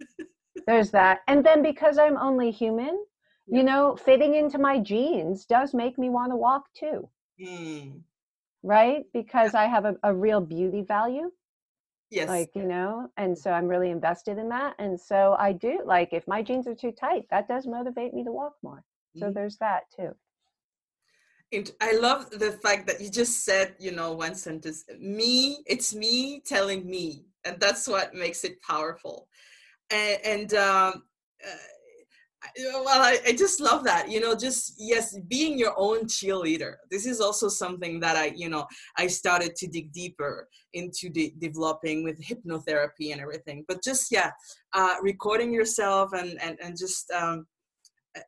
[0.68, 1.20] There's that.
[1.28, 3.04] And then because I'm only human,
[3.48, 7.08] you know fitting into my jeans does make me want to walk too
[7.42, 8.00] mm.
[8.62, 11.30] right because i have a, a real beauty value
[12.10, 15.82] yes like you know and so i'm really invested in that and so i do
[15.86, 18.84] like if my jeans are too tight that does motivate me to walk more
[19.18, 19.34] so mm.
[19.34, 20.14] there's that too
[21.82, 26.42] I love the fact that you just said, you know, one sentence, me, it's me
[26.44, 27.26] telling me.
[27.46, 29.28] And that's what makes it powerful.
[29.92, 31.04] And, and um,
[31.46, 31.56] uh,
[32.58, 36.76] well I, I, just love that you know just yes being your own cheerleader.
[36.92, 38.66] This is also something that i you know
[38.98, 43.66] i started to dig deeper into de- developing with hypnotherapy and everything.
[43.68, 44.32] But just yeah
[44.74, 47.46] uh, recording yourself and and, and just um,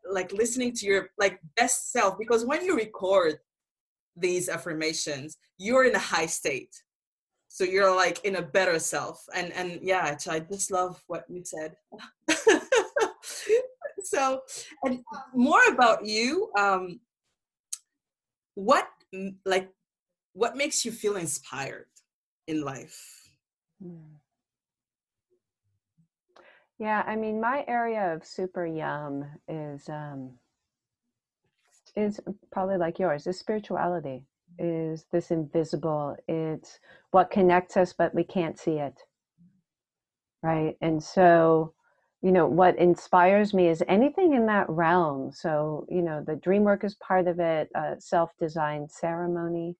[0.09, 2.17] like listening to your like best self.
[2.17, 3.37] Because when you record
[4.17, 6.73] these affirmations you're in a high state.
[7.47, 9.23] So you're like in a better self.
[9.33, 11.75] And and yeah i just love what you said
[14.15, 14.41] so
[14.83, 14.99] and
[15.33, 16.99] more about you um
[18.55, 18.87] what
[19.45, 19.69] like
[20.33, 21.87] what makes you feel inspired
[22.47, 23.29] in life
[23.81, 24.15] hmm.
[26.79, 30.31] yeah i mean my area of super yum is um
[31.95, 32.19] is
[32.51, 34.25] probably like yours is spirituality
[34.59, 36.15] is this invisible.
[36.27, 36.79] It's
[37.11, 39.01] what connects us, but we can't see it.
[40.41, 40.75] Right.
[40.81, 41.73] And so,
[42.21, 45.31] you know, what inspires me is anything in that realm.
[45.31, 49.75] So, you know, the dream work is part of it, uh, self designed ceremony.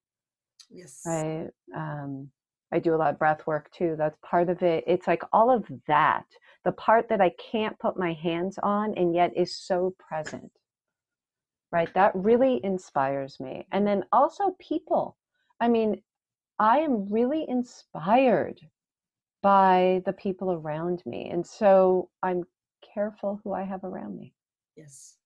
[0.69, 1.01] Yes.
[1.05, 1.49] Right.
[1.75, 2.29] Um,
[2.71, 3.95] I do a lot of breath work too.
[3.97, 4.83] That's part of it.
[4.87, 6.25] It's like all of that,
[6.63, 10.51] the part that I can't put my hands on and yet is so present
[11.75, 11.93] right?
[11.93, 13.67] That really inspires me.
[13.73, 15.17] And then also people.
[15.59, 16.01] I mean,
[16.57, 18.61] I am really inspired
[19.45, 21.29] by the people around me.
[21.29, 22.45] And so I'm
[22.95, 24.33] careful who I have around me.
[24.75, 25.17] Yes.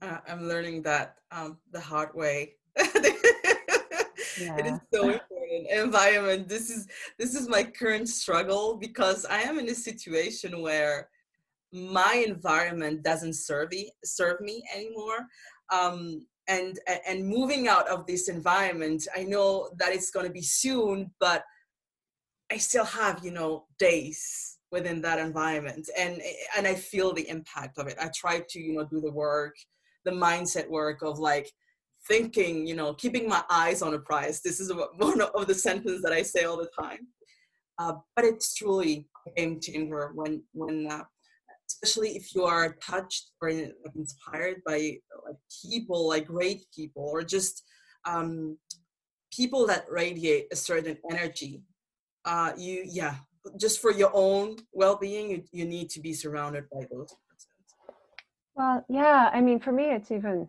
[0.00, 2.54] Uh, I'm learning that um, the hard way.
[2.78, 2.86] yeah.
[4.56, 5.68] It is so important.
[5.70, 6.48] Environment.
[6.48, 6.86] This is
[7.18, 11.10] this is my current struggle because I am in a situation where
[11.72, 15.26] my environment doesn't serve me serve me anymore
[15.70, 20.42] um, and and moving out of this environment i know that it's going to be
[20.42, 21.44] soon but
[22.50, 26.20] i still have you know days within that environment and
[26.56, 27.96] and i feel the impact of it.
[28.00, 29.54] I try to you know do the work
[30.04, 31.50] the mindset work of like
[32.08, 34.40] thinking you know keeping my eyes on a prize.
[34.40, 37.08] This is one of the sentences that i say all the time.
[37.78, 41.04] Uh, but it's truly a game changer when when uh,
[41.68, 47.64] especially if you are touched or inspired by like people like great people or just
[48.06, 48.56] um,
[49.32, 51.62] people that radiate a certain energy
[52.24, 53.16] uh, you yeah
[53.58, 57.14] just for your own well-being you, you need to be surrounded by those
[58.54, 60.48] well yeah i mean for me it's even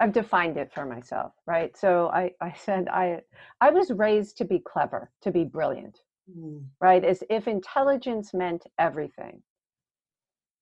[0.00, 1.76] i've defined it for myself right?
[1.76, 3.20] So i i said i
[3.60, 5.98] i was raised to be clever to be brilliant
[6.36, 6.64] mm.
[6.80, 7.04] right?
[7.04, 9.42] As if intelligence meant everything.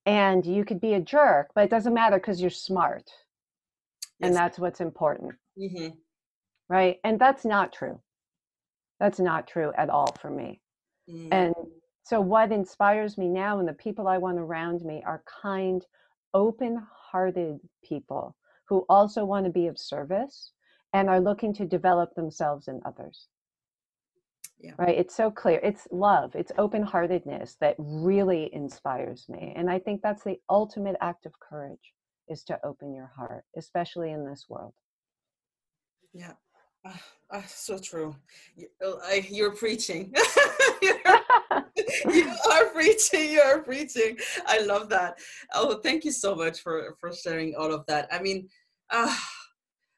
[0.05, 3.11] And you could be a jerk but it doesn't matter because you're smart.
[4.18, 4.29] Yes.
[4.29, 5.33] and that's what's important.
[5.59, 5.88] Mm-hmm.
[6.70, 6.99] right?
[7.05, 8.01] And that's not true
[9.01, 10.61] that's not true at all for me.
[11.09, 11.29] Mm-hmm.
[11.33, 11.55] and
[12.03, 15.87] so what inspires me now and the people i want around me are kind
[16.35, 18.37] open-hearted people
[18.69, 20.53] who also want to be of service
[20.93, 23.29] and are looking to develop themselves and others.
[24.59, 24.73] Yeah.
[24.79, 24.97] right?
[24.97, 25.61] It's so clear.
[25.63, 26.35] It's love.
[26.35, 31.93] It's open-heartedness that really inspires me and i think that's the ultimate act of courage
[32.29, 34.75] is to open your heart especially in this world.
[36.13, 36.33] Yeah
[36.87, 36.92] uh,
[37.37, 38.14] uh, so true.
[38.57, 38.68] You,
[39.05, 40.12] I, you're preaching.
[40.83, 40.96] You're,
[42.07, 44.16] you are preaching you are preaching.
[44.46, 45.18] I love that.
[45.55, 48.09] Oh thank you so much for for sharing all of that.
[48.12, 48.49] I mean
[48.90, 49.14] uh,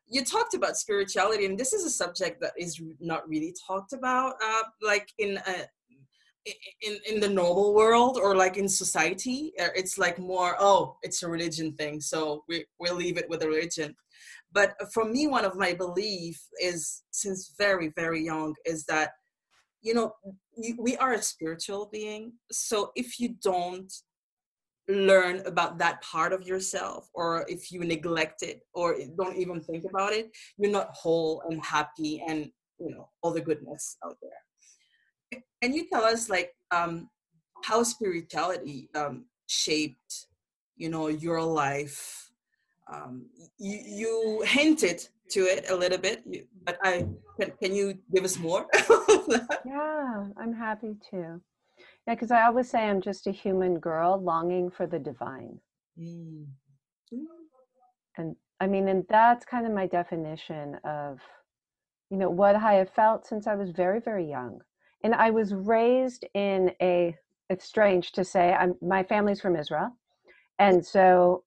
[0.06, 4.34] you talked about spirituality and this is a subject that is not really talked about
[4.44, 5.54] uh, like in a,
[6.82, 9.52] in in the normal world or like in society.
[9.60, 13.42] Uh, it's like more oh it's a religion thing so we, we'll leave it with
[13.42, 13.94] a religion
[14.52, 19.10] but for me one of my belief is since very very young is that
[19.82, 20.12] you know
[20.78, 22.32] we are a spiritual being.
[22.50, 23.92] So if you don't
[24.88, 29.84] learn about that part of yourself or if you neglect it or don't even think
[29.84, 35.42] about it you're not whole and happy and you know all the goodness out there.
[35.62, 37.10] Can you tell us like um
[37.64, 40.28] how spirituality um shaped
[40.76, 42.27] you know your life
[42.92, 43.26] um
[43.58, 46.22] you you hinted to it a little bit
[46.64, 47.06] but i
[47.38, 48.66] can, can you give us more
[49.66, 51.40] yeah i'm happy to
[52.08, 55.60] yeah, because I always say I'm just a human girl longing for the divine.
[56.00, 56.46] Mm.
[58.16, 61.18] And I mean, and that's kind of my definition of,
[62.08, 64.62] you know, what I have felt since I was very, very young.
[65.04, 67.14] And I was raised in a,
[67.50, 69.90] it's strange to say, I'm, my family's from Israel.
[70.58, 71.44] And so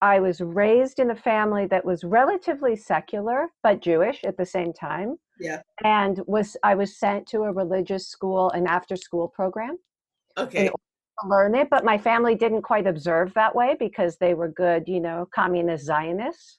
[0.00, 4.72] I was raised in a family that was relatively secular, but Jewish at the same
[4.72, 5.16] time.
[5.40, 5.62] Yeah.
[5.82, 9.78] And was I was sent to a religious school, an after school program
[10.38, 10.70] okay
[11.26, 14.98] learn it but my family didn't quite observe that way because they were good you
[14.98, 16.58] know communist zionists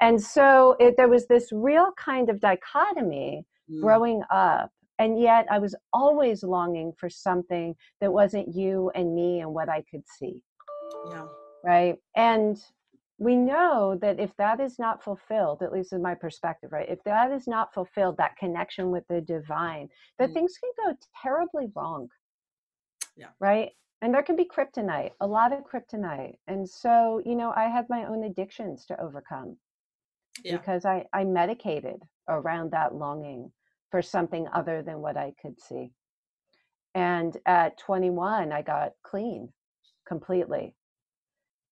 [0.00, 3.80] and so it, there was this real kind of dichotomy mm.
[3.80, 9.40] growing up and yet i was always longing for something that wasn't you and me
[9.40, 10.42] and what i could see
[11.10, 11.24] yeah
[11.64, 12.62] right and
[13.18, 17.02] we know that if that is not fulfilled at least in my perspective right if
[17.04, 20.34] that is not fulfilled that connection with the divine that mm.
[20.34, 22.08] things can go terribly wrong
[23.16, 23.28] yeah.
[23.40, 23.70] Right.
[24.02, 26.34] And there can be kryptonite, a lot of kryptonite.
[26.46, 29.56] And so, you know, I had my own addictions to overcome
[30.42, 30.56] yeah.
[30.56, 33.50] because I, I medicated around that longing
[33.90, 35.92] for something other than what I could see.
[36.94, 39.52] And at 21, I got clean
[40.06, 40.74] completely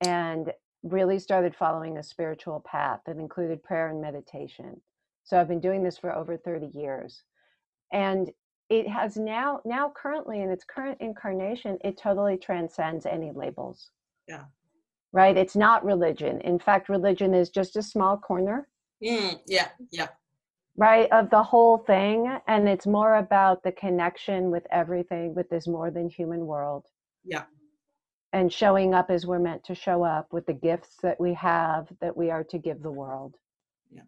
[0.06, 4.80] and really started following a spiritual path that included prayer and meditation
[5.24, 7.22] So I've been doing this for over 30 years.
[7.92, 8.30] And
[8.68, 13.90] it has now, now currently in its current incarnation, it totally transcends any labels.
[14.28, 14.44] Yeah.
[15.12, 15.36] Right?
[15.36, 16.40] It's not religion.
[16.40, 18.68] In fact, religion is just a small corner.
[19.04, 20.08] Mm, yeah, yeah.
[20.76, 22.38] Right, of the whole thing.
[22.48, 26.86] And it's more about the connection with everything, with this more than human world.
[27.24, 27.44] Yeah.
[28.34, 31.88] And showing up as we're meant to show up with the gifts that we have
[32.00, 33.36] that we are to give the world.
[33.90, 34.02] Yeah.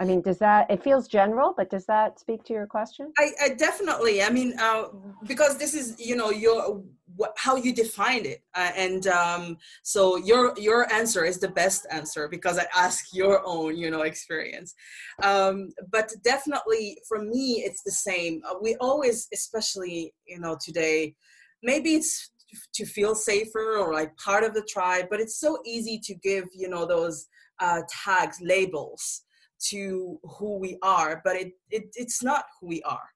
[0.00, 3.12] I mean, does that, it feels general, but does that speak to your question?
[3.18, 4.86] I, I definitely, I mean, uh,
[5.28, 6.82] because this is, you know, your,
[7.14, 8.42] what, how you defined it.
[8.52, 13.42] Uh, and um, so your, your answer is the best answer because I ask your
[13.46, 14.74] own, you know, experience.
[15.22, 18.42] Um, but definitely for me, it's the same.
[18.44, 21.14] Uh, we always, especially, you know, today,
[21.62, 22.32] maybe it's
[22.74, 26.44] to feel safer or like part of the tribe, but it's so easy to give,
[26.52, 27.26] you know, those
[27.60, 29.22] uh, tags, labels
[29.70, 33.08] to who we are, but it, it it's not who we are.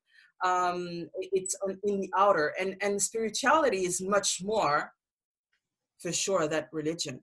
[0.43, 1.55] Um, it's
[1.85, 4.93] in the outer, and and spirituality is much more,
[5.99, 7.21] for sure, that religion.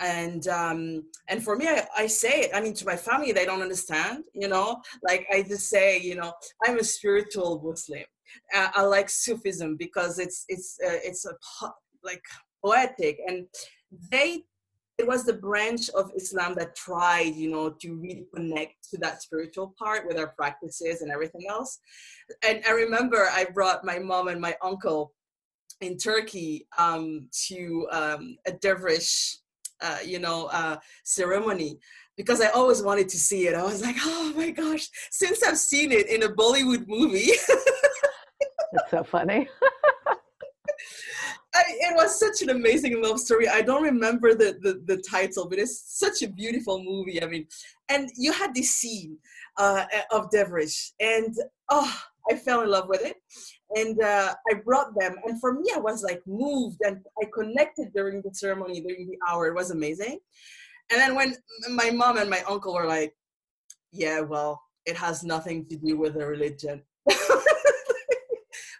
[0.00, 2.50] And um, and for me, I, I say it.
[2.54, 4.24] I mean, to my family, they don't understand.
[4.32, 6.32] You know, like I just say, you know,
[6.64, 8.04] I'm a spiritual Muslim.
[8.54, 11.32] Uh, I like Sufism because it's it's uh, it's a
[12.04, 12.22] like
[12.62, 13.46] poetic, and
[14.10, 14.44] they
[14.98, 19.22] it was the branch of Islam that tried, you know, to really connect to that
[19.22, 21.78] spiritual part with our practices and everything else.
[22.44, 25.12] And I remember I brought my mom and my uncle
[25.80, 29.38] in Turkey um, to um, a dervish,
[29.80, 31.78] uh, you know, uh, ceremony
[32.16, 33.54] because I always wanted to see it.
[33.54, 37.30] I was like, oh my gosh, since I've seen it in a Bollywood movie.
[38.72, 39.48] That's so funny.
[41.54, 43.48] I, it was such an amazing love story.
[43.48, 47.22] I don't remember the, the, the title, but it's such a beautiful movie.
[47.22, 47.46] I mean,
[47.88, 49.18] and you had this scene
[49.56, 51.34] uh, of Dervish, and
[51.70, 52.00] oh,
[52.30, 53.16] I fell in love with it.
[53.74, 57.92] And uh, I brought them, and for me, I was like moved, and I connected
[57.94, 59.46] during the ceremony, during the hour.
[59.46, 60.18] It was amazing.
[60.90, 61.34] And then when
[61.70, 63.14] my mom and my uncle were like,
[63.92, 66.82] "Yeah, well, it has nothing to do with the religion."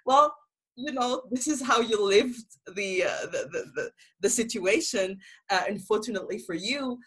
[0.08, 0.34] well,
[0.74, 2.48] you know this is how you lived
[2.78, 3.90] the uh, the, the, the,
[4.22, 5.18] the situation
[5.50, 6.98] uh, unfortunately for you.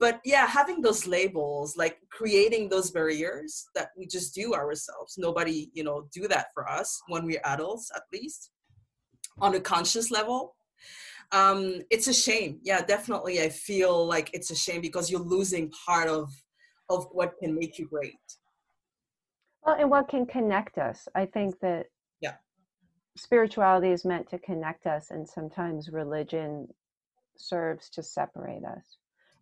[0.00, 5.70] But yeah having those labels like creating those barriers that we just do ourselves nobody
[5.72, 8.50] you know do that for us when we're adults at least
[9.40, 10.38] on a conscious level
[11.32, 12.52] um it's a shame.
[12.70, 16.24] Yeah definitely i feel like it's a shame because you're losing part of
[16.94, 18.26] of what can make you great.
[19.64, 21.08] Well and what can connect us.
[21.14, 21.86] I think that
[23.18, 26.68] spirituality is meant to connect us, and sometimes religion
[27.36, 28.96] serves to separate us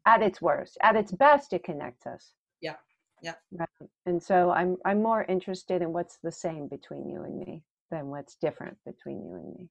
[0.07, 0.79] at its worst.
[0.83, 2.33] At its best, it connects us.
[2.61, 2.77] Yeah.
[3.23, 3.35] Yeah.
[3.53, 3.91] Right.
[4.07, 8.09] And so I'm I'm more interested in what's the same between you and me than
[8.09, 9.69] what's different between you and me.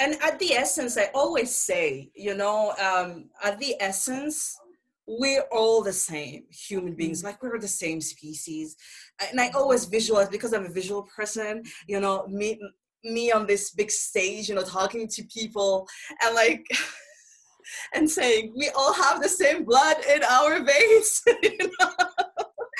[0.00, 4.56] And at the essence, I always say, you know, um, at the essence,
[5.08, 7.28] we're all the same human beings mm-hmm.
[7.28, 8.76] like we're the same species
[9.30, 12.60] and i always visualize because i'm a visual person you know me
[13.04, 15.88] me on this big stage you know talking to people
[16.22, 16.66] and like
[17.94, 21.90] and saying we all have the same blood in our veins you know?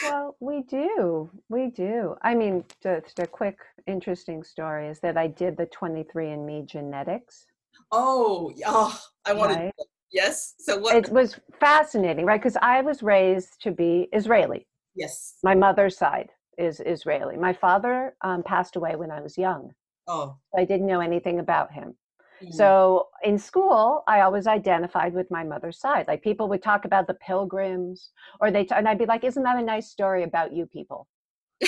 [0.05, 5.27] well we do we do i mean the, the quick interesting story is that i
[5.27, 7.47] did the 23andme genetics
[7.91, 8.93] oh yeah
[9.25, 9.75] i wanted right?
[10.13, 10.55] Yes.
[10.59, 10.97] So what?
[10.97, 12.41] It was fascinating, right?
[12.41, 14.67] Because I was raised to be Israeli.
[14.95, 15.35] Yes.
[15.43, 17.37] My mother's side is Israeli.
[17.37, 19.73] My father um, passed away when I was young.
[20.07, 20.37] Oh.
[20.57, 21.95] I didn't know anything about him.
[22.43, 22.53] Mm-hmm.
[22.53, 26.07] So in school, I always identified with my mother's side.
[26.09, 29.43] Like people would talk about the pilgrims, or they, t- and I'd be like, "Isn't
[29.43, 31.09] that a nice story about you people?"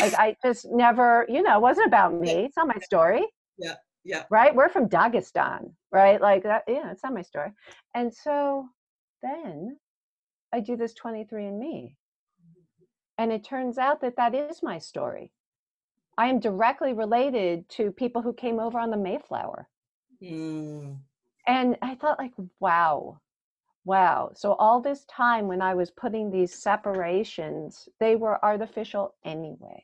[0.01, 2.45] Like I just never, you know, it wasn't about me.
[2.45, 3.27] It's not my story.
[3.59, 3.75] Yeah
[4.05, 4.25] yeah.
[4.31, 4.55] right?
[4.55, 6.21] We're from dagestan right?
[6.21, 7.51] Like that yeah it's not my story.
[7.95, 8.69] And so
[9.23, 9.77] then
[10.53, 11.95] i do this 23andme
[13.19, 15.31] and it turns out that that is my story.
[16.17, 19.69] I am directly related to people who came over on the mayflower.
[20.23, 20.99] Mm.
[21.47, 23.21] and i thought like wow.
[23.87, 24.33] Wow.
[24.35, 29.83] So all this time when i was putting these separations they were artificial anyway.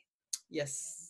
[0.51, 1.06] Yes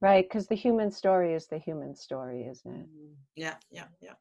[0.00, 2.86] right because the human story is the human story isn't it?
[2.86, 3.12] Mm-hmm.
[3.36, 4.14] yeah yeah yeah.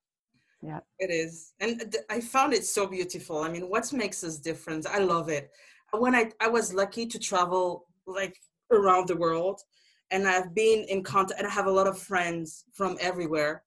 [0.61, 0.80] Yeah.
[0.99, 3.38] It is and i found it so beautiful.
[3.43, 4.86] I mean what makes us different?
[4.86, 5.51] I love it.
[5.93, 8.36] When i i was lucky to travel like
[8.71, 9.61] around the world
[10.11, 13.63] and i've been in contact and i have a lot of friends from everywhere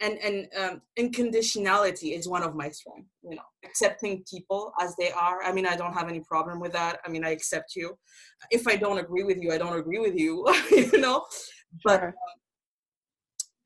[0.00, 5.10] and and um, unconditionality is one of my strengths you know accepting people as they
[5.10, 5.42] are.
[5.42, 7.00] I mean i don't have any problem with that.
[7.04, 7.96] I mean i accept you.
[8.50, 11.24] If i don't agree with you i don't agree with you you know?
[11.84, 12.08] But sure.
[12.08, 12.38] um,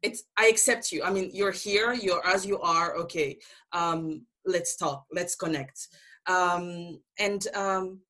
[0.02, 1.02] it's i accept you.
[1.02, 3.38] I mean you're here you're as you are okay
[3.72, 5.88] um let's talk let's connect.
[6.26, 8.00] Um and um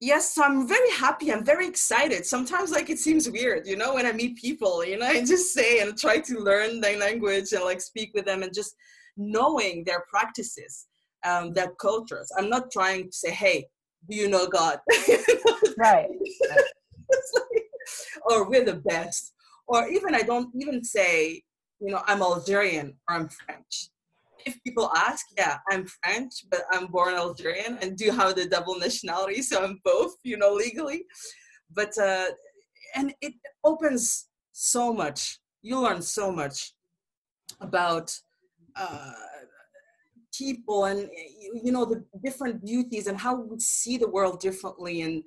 [0.00, 2.24] yes so i'm very happy i'm very excited.
[2.24, 5.52] Sometimes like it seems weird you know when i meet people you know i just
[5.52, 8.74] say and try to learn their language and like speak with them and just
[9.16, 10.86] knowing their practices
[11.22, 12.32] um, their cultures.
[12.38, 13.66] I'm not trying to say hey
[14.08, 14.80] do you know god?
[15.76, 16.08] Right.
[16.50, 16.64] Like,
[18.24, 19.32] or we're the best.
[19.66, 21.42] Or even i don't even say
[21.80, 23.88] you know i'm algerian or i'm french
[24.46, 28.78] if people ask, yeah, I'm French, but I'm born Algerian and do have the double
[28.78, 31.04] nationality, so I'm both, you know, legally.
[31.72, 32.26] But uh,
[32.94, 33.34] and it
[33.64, 35.38] opens so much.
[35.62, 36.72] You learn so much
[37.60, 38.12] about
[38.76, 39.12] uh,
[40.36, 41.08] people and
[41.62, 45.02] you know the different beauties and how we see the world differently.
[45.02, 45.22] And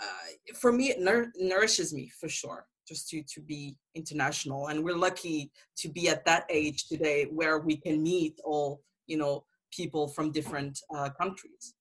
[0.00, 4.66] uh, for me, it nour- nourishes me for sure just to to be international.
[4.68, 9.16] And we're lucky to be at that age today where we can meet all you
[9.16, 9.44] know
[9.78, 11.74] people from different uh, countries.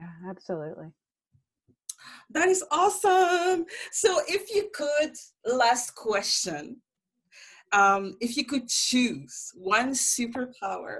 [0.00, 0.90] Yeah absolutely.
[2.30, 3.66] That is awesome!
[3.90, 6.62] So if you could last question
[7.72, 10.96] um, if you could choose one superpower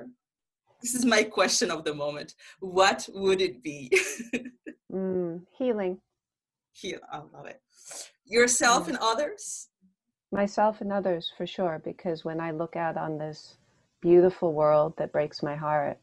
[0.83, 3.79] this is my question of the moment what would it be?
[4.93, 5.99] Mm, healing.
[6.73, 7.61] Heal i love it
[8.25, 9.69] yourself and others?
[10.33, 13.57] Myself and others for sure because when i look out on this
[14.03, 15.99] beautiful world that breaks my heart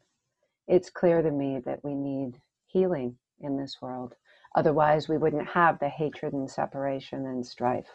[0.68, 4.16] it's clear to me that we need healing in this world.
[4.56, 7.90] Otherwise we wouldn't have the hatred and separation and strife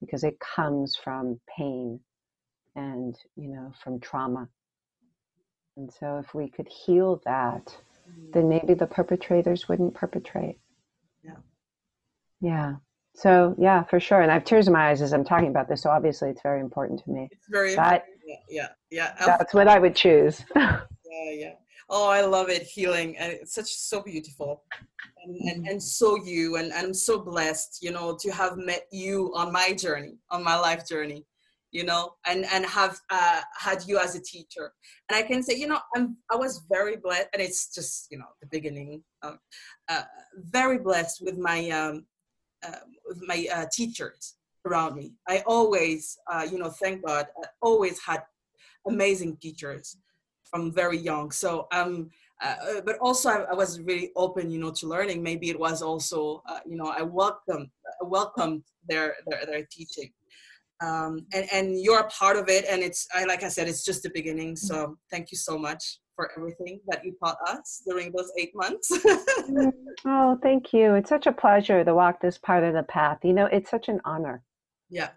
[0.00, 2.00] because it comes from pain
[2.74, 4.48] and you know from trauma.
[5.76, 7.76] And so if we could heal that
[8.32, 8.48] then mm.
[8.48, 10.58] maybe the perpetrators wouldn't perpetrate.
[11.24, 11.36] Yeah.
[12.40, 12.74] Yeah
[13.16, 14.20] so yeah, for sure.
[14.20, 15.82] And I have tears in my eyes as I'm talking about this.
[15.82, 17.28] So obviously it's very important to me.
[17.32, 18.40] It's very that, important.
[18.50, 19.14] Yeah, yeah.
[19.18, 19.26] yeah.
[19.26, 20.44] That's what I would choose.
[20.56, 20.80] yeah,
[21.30, 21.52] yeah.
[21.88, 22.64] Oh, I love it.
[22.64, 23.16] Healing.
[23.16, 24.64] And it's such so beautiful.
[25.24, 28.86] And, and, and so you and, and I'm so blessed, you know, to have met
[28.92, 31.24] you on my journey, on my life journey,
[31.70, 34.72] you know, and, and have uh, had you as a teacher.
[35.08, 38.18] And I can say, you know, I'm, I was very blessed and it's just, you
[38.18, 39.36] know, the beginning, uh,
[39.88, 40.02] uh,
[40.36, 42.04] very blessed with my, um,
[43.06, 44.34] with my uh, teachers
[44.66, 45.12] around me.
[45.28, 48.22] I always, uh, you know, thank God, I always had
[48.86, 49.96] amazing teachers
[50.50, 51.30] from very young.
[51.30, 52.10] So um,
[52.42, 55.22] uh, but also I, I, was really open, you know, to learning.
[55.22, 57.70] Maybe it was also, uh, you know, I welcome
[58.02, 60.12] welcomed their their, their teaching,
[60.82, 62.66] um, and and you're a part of it.
[62.68, 64.54] And it's I like I said, it's just the beginning.
[64.54, 68.90] So thank you so much for everything that you taught us during those eight months.
[68.90, 69.72] Mm,
[70.06, 70.94] oh, thank you.
[70.94, 73.18] It's such a pleasure to walk this part of the path.
[73.22, 74.42] You know, it's such an honor.
[74.90, 75.10] Yeah.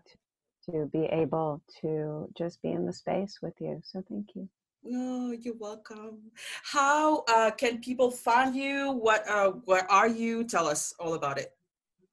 [0.70, 3.82] To be able to just be in the space with you.
[3.84, 4.48] So thank you.
[4.84, 6.20] No, oh, you're welcome.
[6.64, 8.92] How uh, can people find you?
[8.92, 10.44] What uh, where are you?
[10.46, 11.54] Tell us all about it.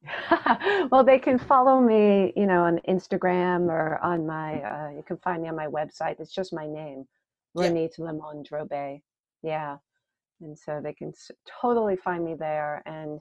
[0.91, 4.61] well, they can follow me, you know, on Instagram or on my.
[4.62, 6.18] Uh, you can find me on my website.
[6.18, 7.07] It's just my name,
[7.57, 8.04] Ronit yeah.
[8.04, 9.02] Lemon Drobey.
[9.42, 9.76] Yeah.
[10.40, 11.12] And so they can
[11.61, 12.82] totally find me there.
[12.86, 13.20] And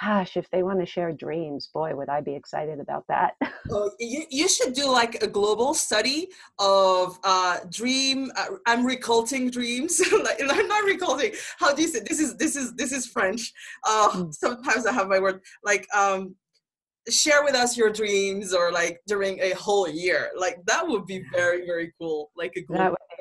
[0.00, 3.34] gosh, if they want to share dreams, boy, would I be excited about that.
[3.70, 8.30] oh, you, you should do like a global study of uh, dream.
[8.36, 10.00] Uh, I'm recalling dreams.
[10.24, 11.32] like, I'm not recalling.
[11.58, 12.20] How do you say this?
[12.20, 13.52] Is this is this is French?
[13.84, 14.34] Uh, mm.
[14.34, 16.34] Sometimes I have my word like um,
[17.08, 21.22] share with us your dreams or like during a whole year like that would be
[21.32, 22.78] very very cool like a be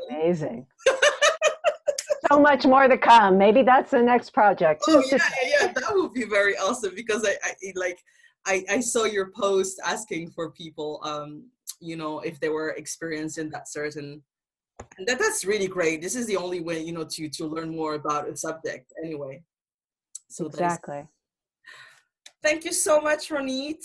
[0.10, 0.66] amazing.
[2.32, 3.38] So much more to come.
[3.38, 4.82] Maybe that's the next project.
[4.88, 8.00] Oh yeah yeah that would be very awesome because i, I like
[8.48, 11.50] I, I saw your post asking for people um
[11.82, 14.24] you know if they were experiencing that certain
[14.98, 16.02] and that that's really great.
[16.02, 19.44] This is the only way you know to to learn more about a subject anyway.
[20.30, 21.08] So exactly.
[22.42, 23.84] Thank you so much, Ronit,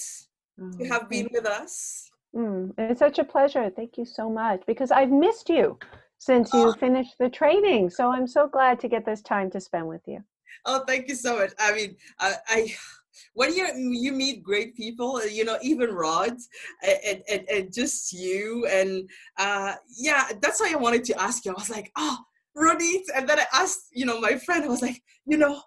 [0.58, 2.10] mm, to have been with us.
[2.34, 3.70] Mm, it's such a pleasure.
[3.74, 5.78] Thank you so much because I've missed you
[6.18, 6.72] since you oh.
[6.72, 7.90] finished the training.
[7.90, 10.22] So I'm so glad to get this time to spend with you.
[10.66, 11.52] Oh, thank you so much.
[11.58, 12.74] I mean, I, I
[13.34, 16.36] when you you meet great people, you know, even Rod,
[16.82, 19.08] and, and, and just you, and
[19.38, 21.52] uh, yeah, that's why I wanted to ask you.
[21.52, 22.18] I was like, oh,
[22.56, 24.64] Ronit, and then I asked, you know, my friend.
[24.64, 25.62] I was like, you know,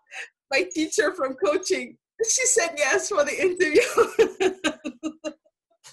[0.52, 4.52] my teacher from coaching she said yes for the interview.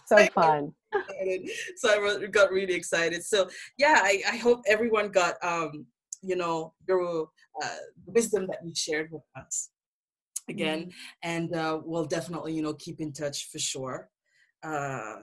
[0.09, 0.73] so fun.
[1.77, 3.25] so I got really excited.
[3.25, 5.87] So yeah, I, I hope everyone got um,
[6.23, 7.29] you know your
[7.63, 9.71] uh, wisdom that you shared with us
[10.49, 10.91] again, mm-hmm.
[11.23, 14.09] and uh, we'll definitely you know keep in touch for sure.
[14.63, 15.17] Uh,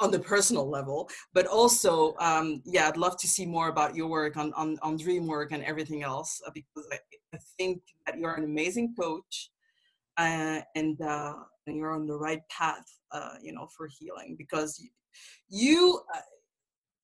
[0.00, 4.08] on the personal level, but also, um, yeah, I'd love to see more about your
[4.08, 6.98] work on on, on dream work and everything else uh, because I,
[7.34, 9.50] I think that you're an amazing coach,
[10.16, 11.34] uh, and uh,
[11.66, 14.90] you're on the right path, uh, you know, for healing because you,
[15.48, 16.20] you uh,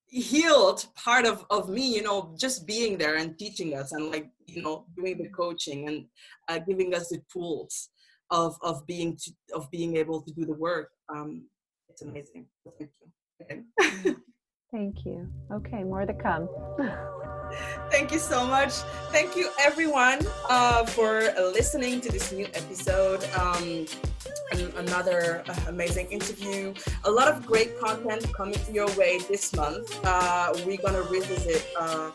[0.07, 4.31] healed part of of me, you know, just being there and teaching us and like
[4.47, 6.07] you know doing the coaching and
[6.49, 7.91] uh, giving us the tools
[8.31, 10.91] of of being to, of being able to do the work.
[11.09, 11.47] Um,
[11.89, 12.47] it's amazing.
[12.79, 14.05] Thank you.
[14.05, 14.17] Okay.
[14.73, 15.29] Thank you.
[15.51, 16.49] Okay, more to come.
[17.91, 18.73] Thank you so much.
[19.11, 23.25] Thank you, everyone, uh, for listening to this new episode.
[23.37, 23.87] Um,
[24.53, 26.75] another uh, amazing interview.
[27.05, 29.99] A lot of great content coming your way this month.
[30.05, 32.11] Uh, we're going to revisit uh,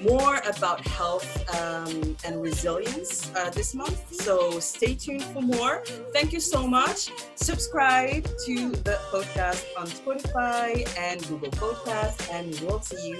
[0.00, 1.28] more about health
[1.60, 4.12] um, and resilience uh, this month.
[4.14, 5.82] So stay tuned for more.
[6.12, 7.10] Thank you so much.
[7.34, 13.18] Subscribe to the podcast on Spotify and Google Podcast, and we'll see you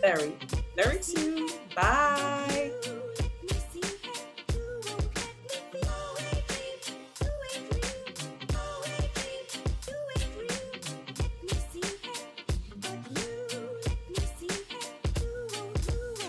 [0.00, 0.32] very,
[0.76, 1.48] very soon.
[1.74, 2.70] Bye.